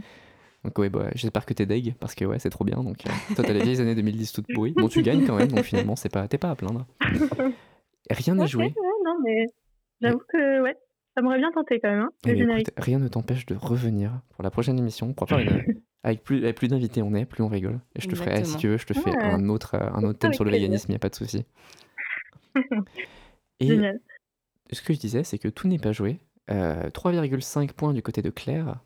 [0.66, 2.84] Donc ouais, bah, j'espère que t'es deg, parce que ouais, c'est trop bien.
[2.84, 4.72] Donc euh, toi, t'as les vieilles années 2010 toutes pourries.
[4.74, 6.86] Bon, tu gagnes quand même, donc finalement, c'est pas, t'es pas à plaindre.
[8.10, 8.66] Rien n'est joué.
[8.66, 8.74] ouais,
[9.06, 9.46] non, mais
[10.02, 10.76] j'avoue que ouais,
[11.16, 12.68] ça m'aurait bien tenté quand même, hein, Eh le bien, générique.
[12.70, 15.14] écoute, rien ne t'empêche de revenir pour la prochaine émission.
[15.28, 15.64] Faire une-
[16.04, 17.80] avec plus, avec plus d'invités on est, plus on rigole.
[17.96, 19.24] Et je te ferai, si tu veux, je te fais Ouais.
[19.24, 21.46] un autre, euh, un autre thème sur le véganisme, il n'y a pas de souci.
[23.60, 24.00] Et Génial.
[24.72, 26.20] ce que je disais, c'est que tout n'est pas joué.
[26.52, 28.80] Euh, 3,5 points du côté de Claire,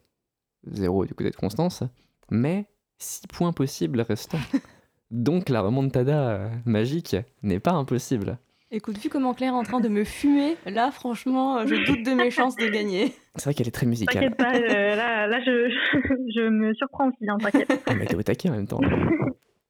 [0.65, 1.83] 0 du côté de Constance,
[2.29, 2.65] mais
[2.97, 4.39] 6 points possibles restants.
[5.11, 8.37] Donc la remontada euh, magique n'est pas impossible.
[8.71, 12.11] Écoute, vu comment Claire est en train de me fumer, là, franchement, je doute de
[12.11, 13.15] mes chances de gagner.
[13.35, 14.21] C'est vrai qu'elle est très musicale.
[14.21, 15.69] T'inquiète pas, euh, là, là je,
[16.35, 17.81] je me surprends aussi, hein, t'inquiète.
[17.87, 18.81] Ah, mais t'es au taquet en même temps.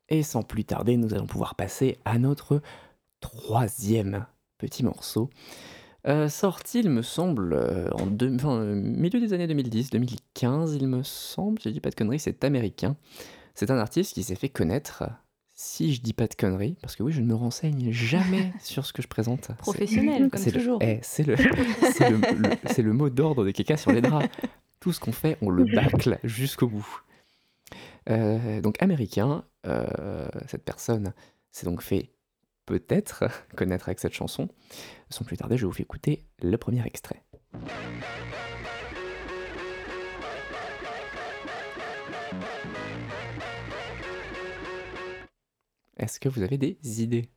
[0.09, 2.61] Et sans plus tarder, nous allons pouvoir passer à notre
[3.21, 4.25] troisième
[4.57, 5.29] petit morceau.
[6.07, 10.75] Euh, sorti, il me semble, euh, en deux- enfin, euh, milieu des années 2010, 2015,
[10.75, 12.95] il me semble, je dis pas de conneries, c'est américain.
[13.53, 15.03] C'est un artiste qui s'est fait connaître,
[15.53, 18.85] si je dis pas de conneries, parce que oui, je ne me renseigne jamais sur
[18.85, 19.45] ce que je présente.
[19.47, 20.79] C'est- Professionnel, comme c'est le, toujours.
[20.81, 21.35] eh, c'est le,
[21.93, 24.29] c'est le- le- c'est le mot d'ordre des caca sur les draps.
[24.79, 27.01] Tout ce qu'on fait, on le bâcle jusqu'au bout.
[28.09, 31.13] Euh, donc américain, euh, cette personne
[31.51, 32.09] s'est donc fait
[32.70, 33.24] peut-être
[33.55, 34.47] connaître avec cette chanson.
[35.09, 37.24] Sans plus tarder, je vous fais écouter le premier extrait.
[45.97, 47.30] Est-ce que vous avez des idées?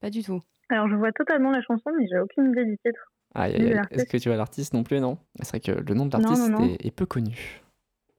[0.00, 0.40] Pas du tout.
[0.68, 3.12] Alors, je vois totalement la chanson, mais j'ai aucune idée du titre.
[3.34, 5.00] Est-ce que tu vois l'artiste non plus?
[5.00, 5.18] Non.
[5.40, 7.62] C'est vrai que le nom de l'artiste est, est peu connu.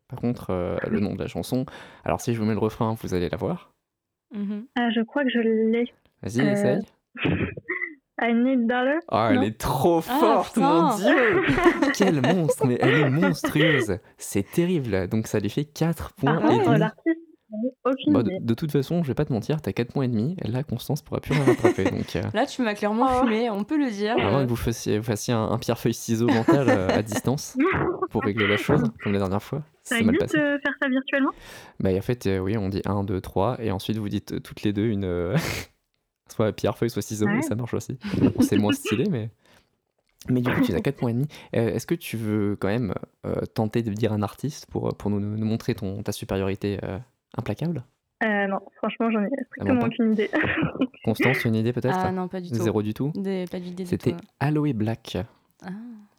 [0.08, 1.66] Par contre, euh, le nom de la chanson,
[2.03, 3.72] alors si je vous mets le refrain, vous allez la voir.
[4.34, 4.68] Mhm.
[4.76, 5.91] Ah, je crois que je l'ai.
[6.24, 6.82] Vas-y, Euh, essaye.
[8.20, 8.99] I need dollar.
[9.11, 9.41] Oh, elle non.
[9.43, 11.43] est trop Ah, forte, mon dieu
[11.95, 16.57] Quel monstre, mais elle est monstrueuse C'est terrible, donc ça lui fait 4 points et
[16.65, 16.84] demi.
[17.86, 20.36] aucune Bah, de, toute façon, je vais pas te mentir, t'as 4 points et demi,
[20.43, 21.84] là, Constance pourra plus rien rattraper.
[21.91, 23.24] Donc, euh, Là, tu m'as clairement Oh.
[23.24, 24.13] fumé, on peut le dire.
[24.18, 27.55] à moins que vous fassiez, vous fassiez un, un pierre-feuille-ciseau mental euh, à distance
[28.09, 29.61] pour régler la chose, comme la dernière fois.
[29.84, 30.38] Ça existe passé.
[30.39, 31.32] de faire ça virtuellement?
[31.80, 34.39] Bah, en fait, euh, oui, on dit 1, 2, 3, et ensuite vous dites euh,
[34.39, 35.36] toutes les deux une.
[36.30, 37.39] Euh, soit pierre-feuille, soit ciseau, Ouais.
[37.39, 37.97] et ça marche aussi.
[38.19, 39.30] Bon, c'est moins stylé, mais.
[40.30, 41.28] Mais du coup, tu as 4 points et demi.
[41.55, 42.93] Euh, Est-ce que tu veux quand même
[43.25, 46.97] euh, tenter de dire un artiste pour, pour nous, nous montrer ton, ta supériorité euh,
[47.38, 47.84] implacable?
[48.23, 49.86] Euh, Non, franchement, j'en ai strictement pas.
[49.88, 50.30] aucune idée.
[51.05, 51.95] Constance, tu as une idée peut-être?
[51.97, 52.55] Ah non, pas du tout.
[52.55, 54.15] Zéro du tout Des- pas d'idée du C'était.
[54.39, 55.17] Aloe Black
[55.63, 55.69] Ah.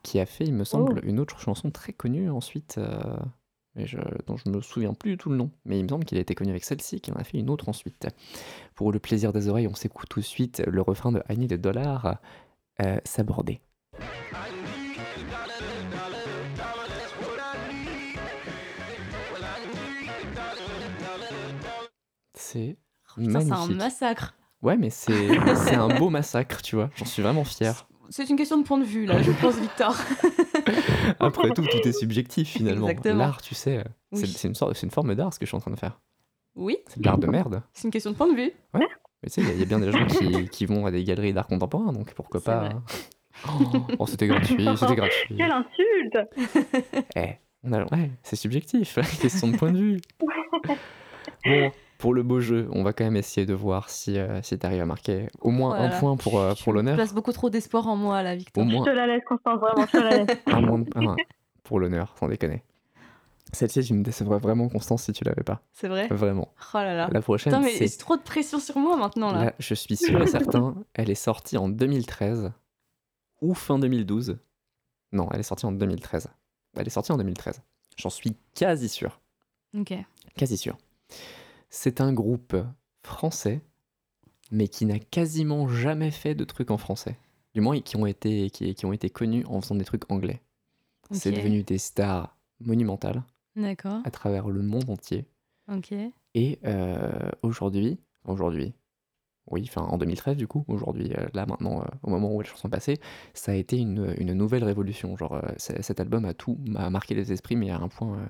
[0.05, 1.07] qui a fait, il me semble, Oh.
[1.07, 2.99] une autre chanson très connue ensuite, euh,
[3.79, 5.51] mais je, dont je me souviens plus du tout le nom.
[5.65, 7.49] Mais il me semble qu'il a été connu avec celle-ci, qu'il en a fait une
[7.49, 8.09] autre ensuite.
[8.75, 11.57] Pour le plaisir des oreilles, on s'écoute tout de suite le refrain de Annie de
[11.57, 12.19] Dollars
[12.83, 13.61] euh, s'aborder.
[22.35, 22.77] C'est
[23.17, 23.77] Putain, c'est un magnifique.
[23.77, 24.35] massacre.
[24.63, 26.91] Ouais, mais c'est un beau massacre, tu vois.
[26.97, 27.87] J'en suis vraiment fier.
[28.11, 29.95] C'est une question de point de vue, là, je pense, Victor.
[31.21, 32.89] Après tout, tout est subjectif finalement.
[33.05, 33.83] L'art, tu sais,
[34.13, 34.27] c'est Oui.
[34.27, 36.01] c'est une, sorte- c'est une forme d'art ce que je suis en train de faire.
[36.55, 37.63] Oui, C'est de l'art de merde.
[37.73, 38.53] c'est une question de point de vue.
[38.75, 38.81] Mais
[39.25, 40.91] tu sais, il y a- il y, a bien des gens qui, qui vont à
[40.91, 42.59] des galeries d'art contemporain, donc pourquoi pas.
[42.61, 42.69] vrai.
[42.75, 42.83] hein.
[43.49, 45.37] Oh, oh, c'était gratuit, c'était gratuit.
[45.37, 46.19] Quelle insulte
[47.15, 47.85] Eh, on a...
[47.85, 50.01] ouais, c'est subjectif, question de point de vue.
[51.45, 54.57] Bon, pour le beau jeu, on va quand même essayer de voir si, euh, si
[54.59, 55.97] tu arrives à marquer au moins Voilà.
[55.97, 56.95] un point pour, euh, Tu pour l'honneur.
[56.95, 58.65] places beaucoup trop d'espoir en moi, là, Victor.
[58.65, 60.39] Au Je te la laisse, Constance, vraiment, je te la laisse.
[60.47, 61.17] un, moins un
[61.65, 62.63] pour l'honneur, sans déconner.
[63.53, 65.63] Celle-ci, tu me décevrais vraiment, Constance, si tu l'avais pas.
[65.73, 66.07] C'est vrai?
[66.09, 66.53] Vraiment.
[66.75, 67.09] Oh là là.
[67.11, 69.47] La prochaine, Putain, mais c'est c'est trop de pression sur moi maintenant, là.
[69.47, 72.53] Là, je suis sûr et certain, elle est sortie en 2013
[73.41, 74.39] ou fin 2012.
[75.13, 76.29] Non, elle est sortie en 2013.
[76.77, 77.63] Elle est sortie en 2013.
[77.97, 79.19] J'en suis quasi sûr.
[79.77, 79.95] Ok.
[80.37, 80.77] Quasi sûr.
[81.71, 82.57] C'est un groupe
[83.03, 83.63] français,
[84.51, 87.19] mais qui n'a quasiment jamais fait de trucs en français.
[87.55, 90.41] Du moins, qui ont été, qui, qui ont été connus en faisant des trucs anglais.
[91.11, 93.23] C'est devenu des stars monumentales
[93.57, 94.01] D'accord.
[94.05, 95.27] à travers le monde entier.
[95.73, 95.93] Ok.
[96.35, 98.75] Et euh, aujourd'hui, aujourd'hui,
[99.51, 102.47] oui, enfin en 2013 du coup, aujourd'hui, euh, là maintenant, euh, au moment où la
[102.47, 103.01] chanson est passée,
[103.33, 105.17] ça a été une, une nouvelle révolution.
[105.17, 108.29] Genre, cet album a tout a marqué les esprits, mais à un point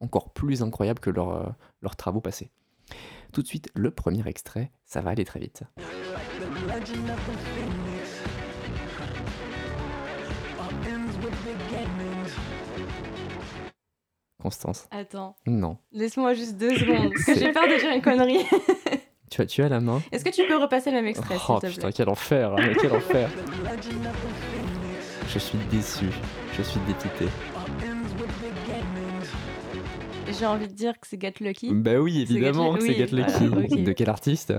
[0.00, 2.50] encore plus incroyable que leurs travaux passés.
[3.32, 5.62] Tout de suite, le premier extrait, ça va aller très vite.
[14.40, 15.78] Constance, Attends, non.
[15.92, 17.10] laisse-moi juste deux secondes.
[17.12, 18.44] parce que J'ai peur de dire une connerie.
[19.30, 21.58] Tu as, tu as la main Est-ce que tu peux repasser le même extrait, Oh
[21.60, 23.28] s'il te putain, plaît quel enfer, hein, quel enfer.
[25.28, 26.06] Je suis déçu,
[26.56, 27.26] je suis dépité.
[30.38, 31.72] J'ai envie de dire que c'est Get Lucky.
[31.72, 33.46] Bah oui, C'est évidemment que c'est Lucky, Get oui, Lucky.
[33.48, 33.82] voilà, ok.
[33.84, 34.52] De quel artiste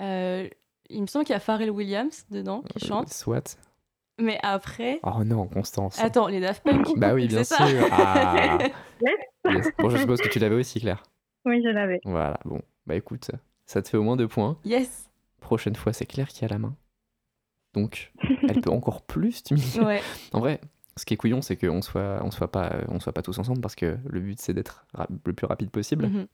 [0.00, 0.48] Euh,
[0.88, 3.12] il me semble qu'il y a Pharrell Williams dedans qui Euh, chante.
[3.12, 3.58] Soit.
[4.20, 5.00] Mais après.
[5.02, 5.98] Oh non, Constance.
[6.00, 7.56] Attends, les Daft Punk Bah oui, bien sûr.
[7.92, 8.58] Ah.
[9.48, 9.68] Yes.
[9.78, 11.02] Bon, je suppose que tu l'avais aussi, Claire.
[11.46, 11.98] Oui, je l'avais.
[12.04, 12.60] Voilà, bon.
[12.86, 13.30] Bah écoute,
[13.64, 14.58] ça te fait au moins deux points.
[14.66, 15.08] Yes
[15.40, 16.76] Prochaine fois, c'est Claire qui a la main.
[17.72, 18.12] Donc,
[18.48, 19.80] elle peut encore plus t'humilier.
[19.80, 20.02] Ouais.
[20.34, 20.60] En vrai,
[21.00, 23.60] ce qui est couillon, c'est qu'on soit, on soit, pas, on soit pas tous ensemble
[23.62, 24.84] parce que le but, c'est d'être
[25.24, 26.06] le plus rapide possible.
[26.08, 26.26] Mhm.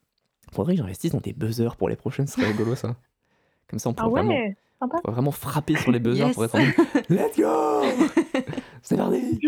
[0.52, 2.96] Faudrait que j'investisse dans des buzzers pour les prochaines, ce serait rigolo ça.
[3.68, 4.54] Comme ça, on Ah pourrait ouais vraiment.
[4.80, 5.00] Sympa.
[5.04, 6.34] On vraiment frapper sur les buzzers Yes.
[6.34, 6.58] pour être en
[7.08, 7.82] Let's go
[8.82, 9.40] C'est parti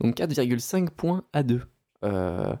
[0.00, 1.62] Donc 4,5 points à 2.
[2.04, 2.54] Euh...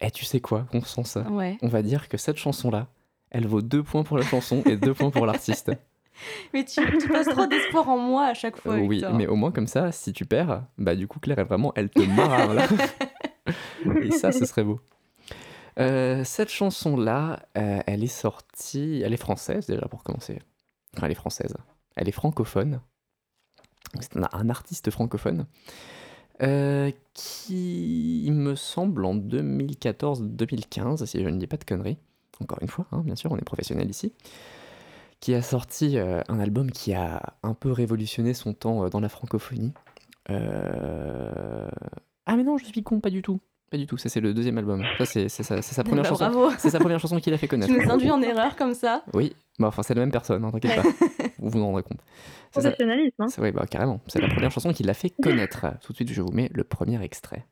[0.00, 1.56] Et tu sais quoi, Constance Ouais.
[1.62, 2.88] On va dire que cette chanson-là,
[3.30, 5.72] elle vaut 2 points pour la chanson et 2 points pour l'artiste.
[6.54, 8.74] Mais tu, tu passes trop d'espoir en moi à chaque fois.
[8.74, 11.46] Euh, oui, mais au moins comme ça, si tu perds, bah du coup Claire, elle
[11.46, 12.66] vraiment, elle te marre là.
[14.02, 14.80] et ça, ce serait beau.
[15.78, 20.38] Euh, cette chanson-là, euh, elle est sortie, elle est française déjà pour commencer.
[20.96, 21.54] Enfin, elle est française.
[21.96, 22.80] Elle est francophone.
[24.00, 25.46] C'est un, un artiste francophone
[26.42, 31.98] euh, qui, il me semble, en 2014-2015, si je ne dis pas de conneries.
[32.40, 34.12] Encore une fois, hein, bien sûr, on est professionnel ici
[35.20, 39.00] qui a sorti euh, un album qui a un peu révolutionné son temps euh, dans
[39.00, 39.72] la francophonie.
[40.30, 41.68] Euh,
[42.26, 43.40] Ah mais non, je suis con, pas du tout.
[43.70, 44.84] Pas du tout, ça c'est le deuxième album.
[44.98, 46.30] Ça c'est sa, première Bah, chanson.
[46.30, 46.50] Bravo.
[46.58, 47.72] C'est sa première chanson qu'il a fait connaître.
[47.72, 49.02] Tu nous induis en erreur comme ça.
[49.12, 50.82] Oui, bah enfin c'est la même personne, hein, t'inquiète pas.
[51.38, 51.98] vous vous en rendrez compte.
[52.52, 53.20] Professionnalisme.
[53.22, 53.26] Hein.
[53.36, 54.00] Vrai, bah carrément.
[54.06, 55.66] C'est la première chanson qu'il a fait connaître.
[55.82, 57.44] Tout de suite, je vous mets le premier extrait.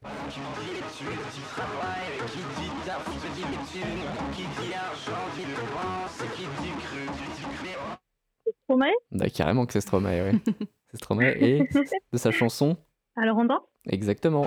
[8.64, 8.90] Stromae?
[9.12, 10.32] Bah, carrément que c'est Stromae, ouais.
[10.90, 11.68] c'est Stromae et
[12.12, 12.76] de sa chanson
[13.16, 13.60] Alors on danse?
[13.88, 14.46] Exactement.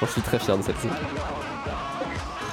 [0.00, 0.88] J'en suis très fier de celle-ci.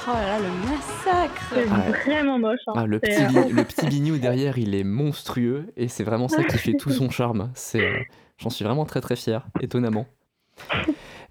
[0.09, 1.41] Oh là là, le massacre.
[1.53, 2.59] C'est Ah vraiment moche.
[2.67, 2.73] hein.
[2.77, 6.43] Ah, le, petit, euh, le petit bignou derrière, il est monstrueux et c'est vraiment ça
[6.45, 7.51] qui fait tout son charme.
[7.55, 7.99] C'est, euh,
[8.37, 10.05] J'en suis vraiment très très fier, étonnamment.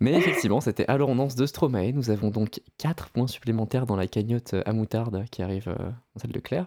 [0.00, 1.92] Mais effectivement, c'était Alors on danse de Stromae.
[1.92, 5.74] Nous avons donc 4 points supplémentaires dans la cagnotte euh, à moutarde qui arrive euh,
[5.78, 6.66] dans celle de Claire.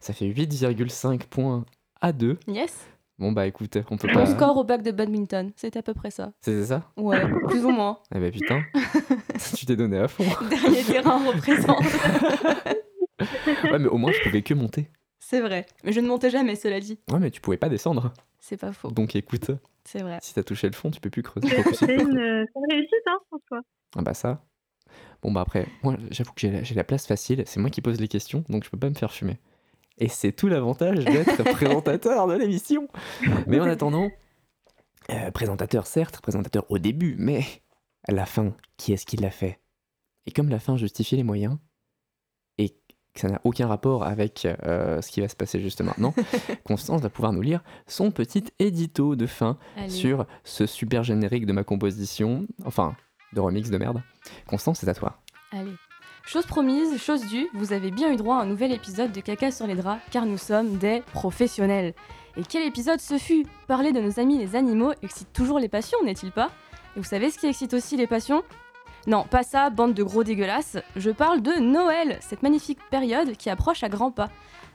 [0.00, 1.64] Ça fait 8,5 points
[2.00, 2.38] à 2.
[2.48, 2.86] Yes.
[3.18, 4.26] Bon bah écoute, on peut Mon pas...
[4.26, 6.32] score au bac de badminton, c'était à peu près ça.
[6.40, 6.82] C'est ça?
[6.96, 7.98] Ouais, plus ou moins.
[8.12, 8.62] Eh bah putain,
[9.56, 10.24] tu t'es donné à fond.
[10.48, 11.82] Dernier terrain représente.
[13.64, 14.88] Ouais mais au moins je pouvais que monter.
[15.20, 15.66] C'est vrai.
[15.84, 16.98] Mais je ne montais jamais, cela dit.
[17.12, 18.12] Ouais mais tu pouvais pas descendre.
[18.40, 18.90] C'est pas faux.
[18.90, 19.52] Donc écoute,
[19.84, 20.18] C'est vrai.
[20.22, 21.48] si t'as touché le fond, tu peux plus creuser.
[21.74, 23.60] C'est une, euh, c'est une réussite, hein, François.
[23.96, 24.44] Ah bah ça.
[25.22, 28.08] Bon bah après, moi j'avoue que j'ai la, place facile, c'est moi qui pose les
[28.08, 29.38] questions, donc je peux pas me faire fumer.
[29.98, 32.88] Et c'est tout l'avantage d'être présentateur de l'émission.
[33.46, 34.10] Mais en attendant,
[35.10, 37.44] euh, présentateur certes, présentateur au début, mais
[38.08, 39.60] à la fin, qui est-ce qui l'a fait?
[40.26, 41.58] Et comme la fin justifie les moyens,
[43.14, 46.14] que ça n'a aucun rapport avec euh, ce qui va se passer juste maintenant,
[46.64, 49.90] Constance va pouvoir nous lire son petit édito de fin Allez.
[49.90, 52.94] sur ce super générique de ma composition, enfin,
[53.32, 54.02] de remix de merde.
[54.46, 55.18] Constance, c'est à toi.
[55.52, 55.74] Allez.
[56.24, 59.50] Chose promise, chose due, vous avez bien eu droit à un nouvel épisode de Caca
[59.50, 61.94] sur les draps, car nous sommes des professionnels.
[62.36, 63.44] Et quel épisode ce fut?
[63.66, 66.50] Parler de nos amis les animaux excite toujours les passions, n'est-il pas?
[66.96, 68.42] Et vous savez ce qui excite aussi les passions?
[69.08, 70.76] Non, pas ça, bande de gros dégueulasses.
[70.94, 74.28] Je parle de Noël, cette magnifique période qui approche à grands pas.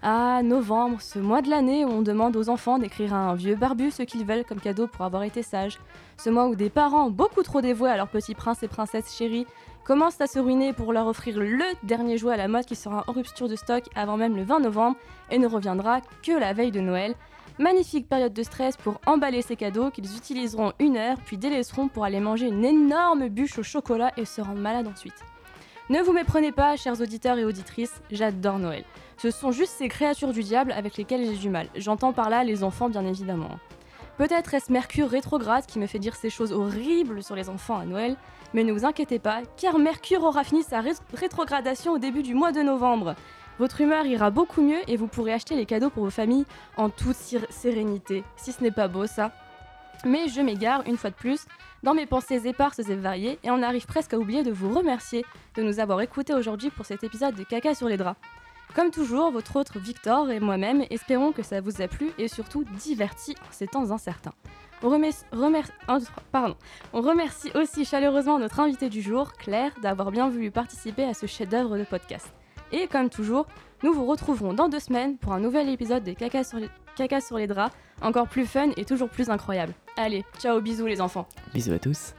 [0.03, 3.55] Ah, novembre, ce mois de l'année où on demande aux enfants d'écrire à un vieux
[3.55, 5.79] barbu ce qu'ils veulent comme cadeau pour avoir été sages.
[6.17, 9.47] Ce mois où des parents beaucoup trop dévoués à leurs petits princes et princesses chéris
[9.85, 13.05] commencent à se ruiner pour leur offrir le dernier jouet à la mode qui sera
[13.07, 14.97] en rupture de stock avant même le 20 novembre
[15.31, 17.15] et ne reviendra que la veille de Noël.
[17.59, 22.03] Magnifique période de stress pour emballer ces cadeaux qu'ils utiliseront une heure puis délaisseront pour
[22.03, 25.15] aller manger une énorme bûche au chocolat et se rendre malade ensuite.
[25.89, 28.83] Ne vous méprenez pas, chers auditeurs et auditrices, j'adore Noël.
[29.17, 31.67] Ce sont juste ces créatures du diable avec lesquelles j'ai du mal.
[31.75, 33.57] J'entends par là les enfants, bien évidemment.
[34.17, 37.85] Peut-être est-ce Mercure rétrograde qui me fait dire ces choses horribles sur les enfants à
[37.85, 38.17] Noël,
[38.53, 42.33] mais ne vous inquiétez pas, car Mercure aura fini sa ré- rétrogradation au début du
[42.33, 43.15] mois de novembre.
[43.59, 46.45] Votre humeur ira beaucoup mieux et vous pourrez acheter les cadeaux pour vos familles
[46.75, 47.15] en toute
[47.49, 49.31] sérénité, si ce n'est pas beau ça.
[50.05, 51.45] Mais je m'égare une fois de plus
[51.81, 55.25] dans mes pensées éparses et variées et on arrive presque à oublier de vous remercier
[55.55, 58.19] de nous avoir écoutés aujourd'hui pour cet épisode de Caca sur les draps.
[58.75, 62.63] Comme toujours, votre autre Victor et moi-même espérons que ça vous a plu et surtout
[62.63, 64.33] diverti en ces temps incertains.
[64.83, 64.89] On
[67.01, 71.75] remercie aussi chaleureusement notre invité du jour, Claire, d'avoir bien voulu participer à ce chef-d'œuvre
[71.79, 72.31] de podcast.
[72.71, 73.47] Et comme toujours,
[73.83, 77.21] nous vous retrouverons dans deux semaines pour un nouvel épisode de Caca sur les, Caca
[77.21, 79.73] sur les draps, encore plus fun et toujours plus incroyable.
[79.97, 81.27] Allez, ciao, bisous les enfants.
[81.53, 82.13] Bisous à tous.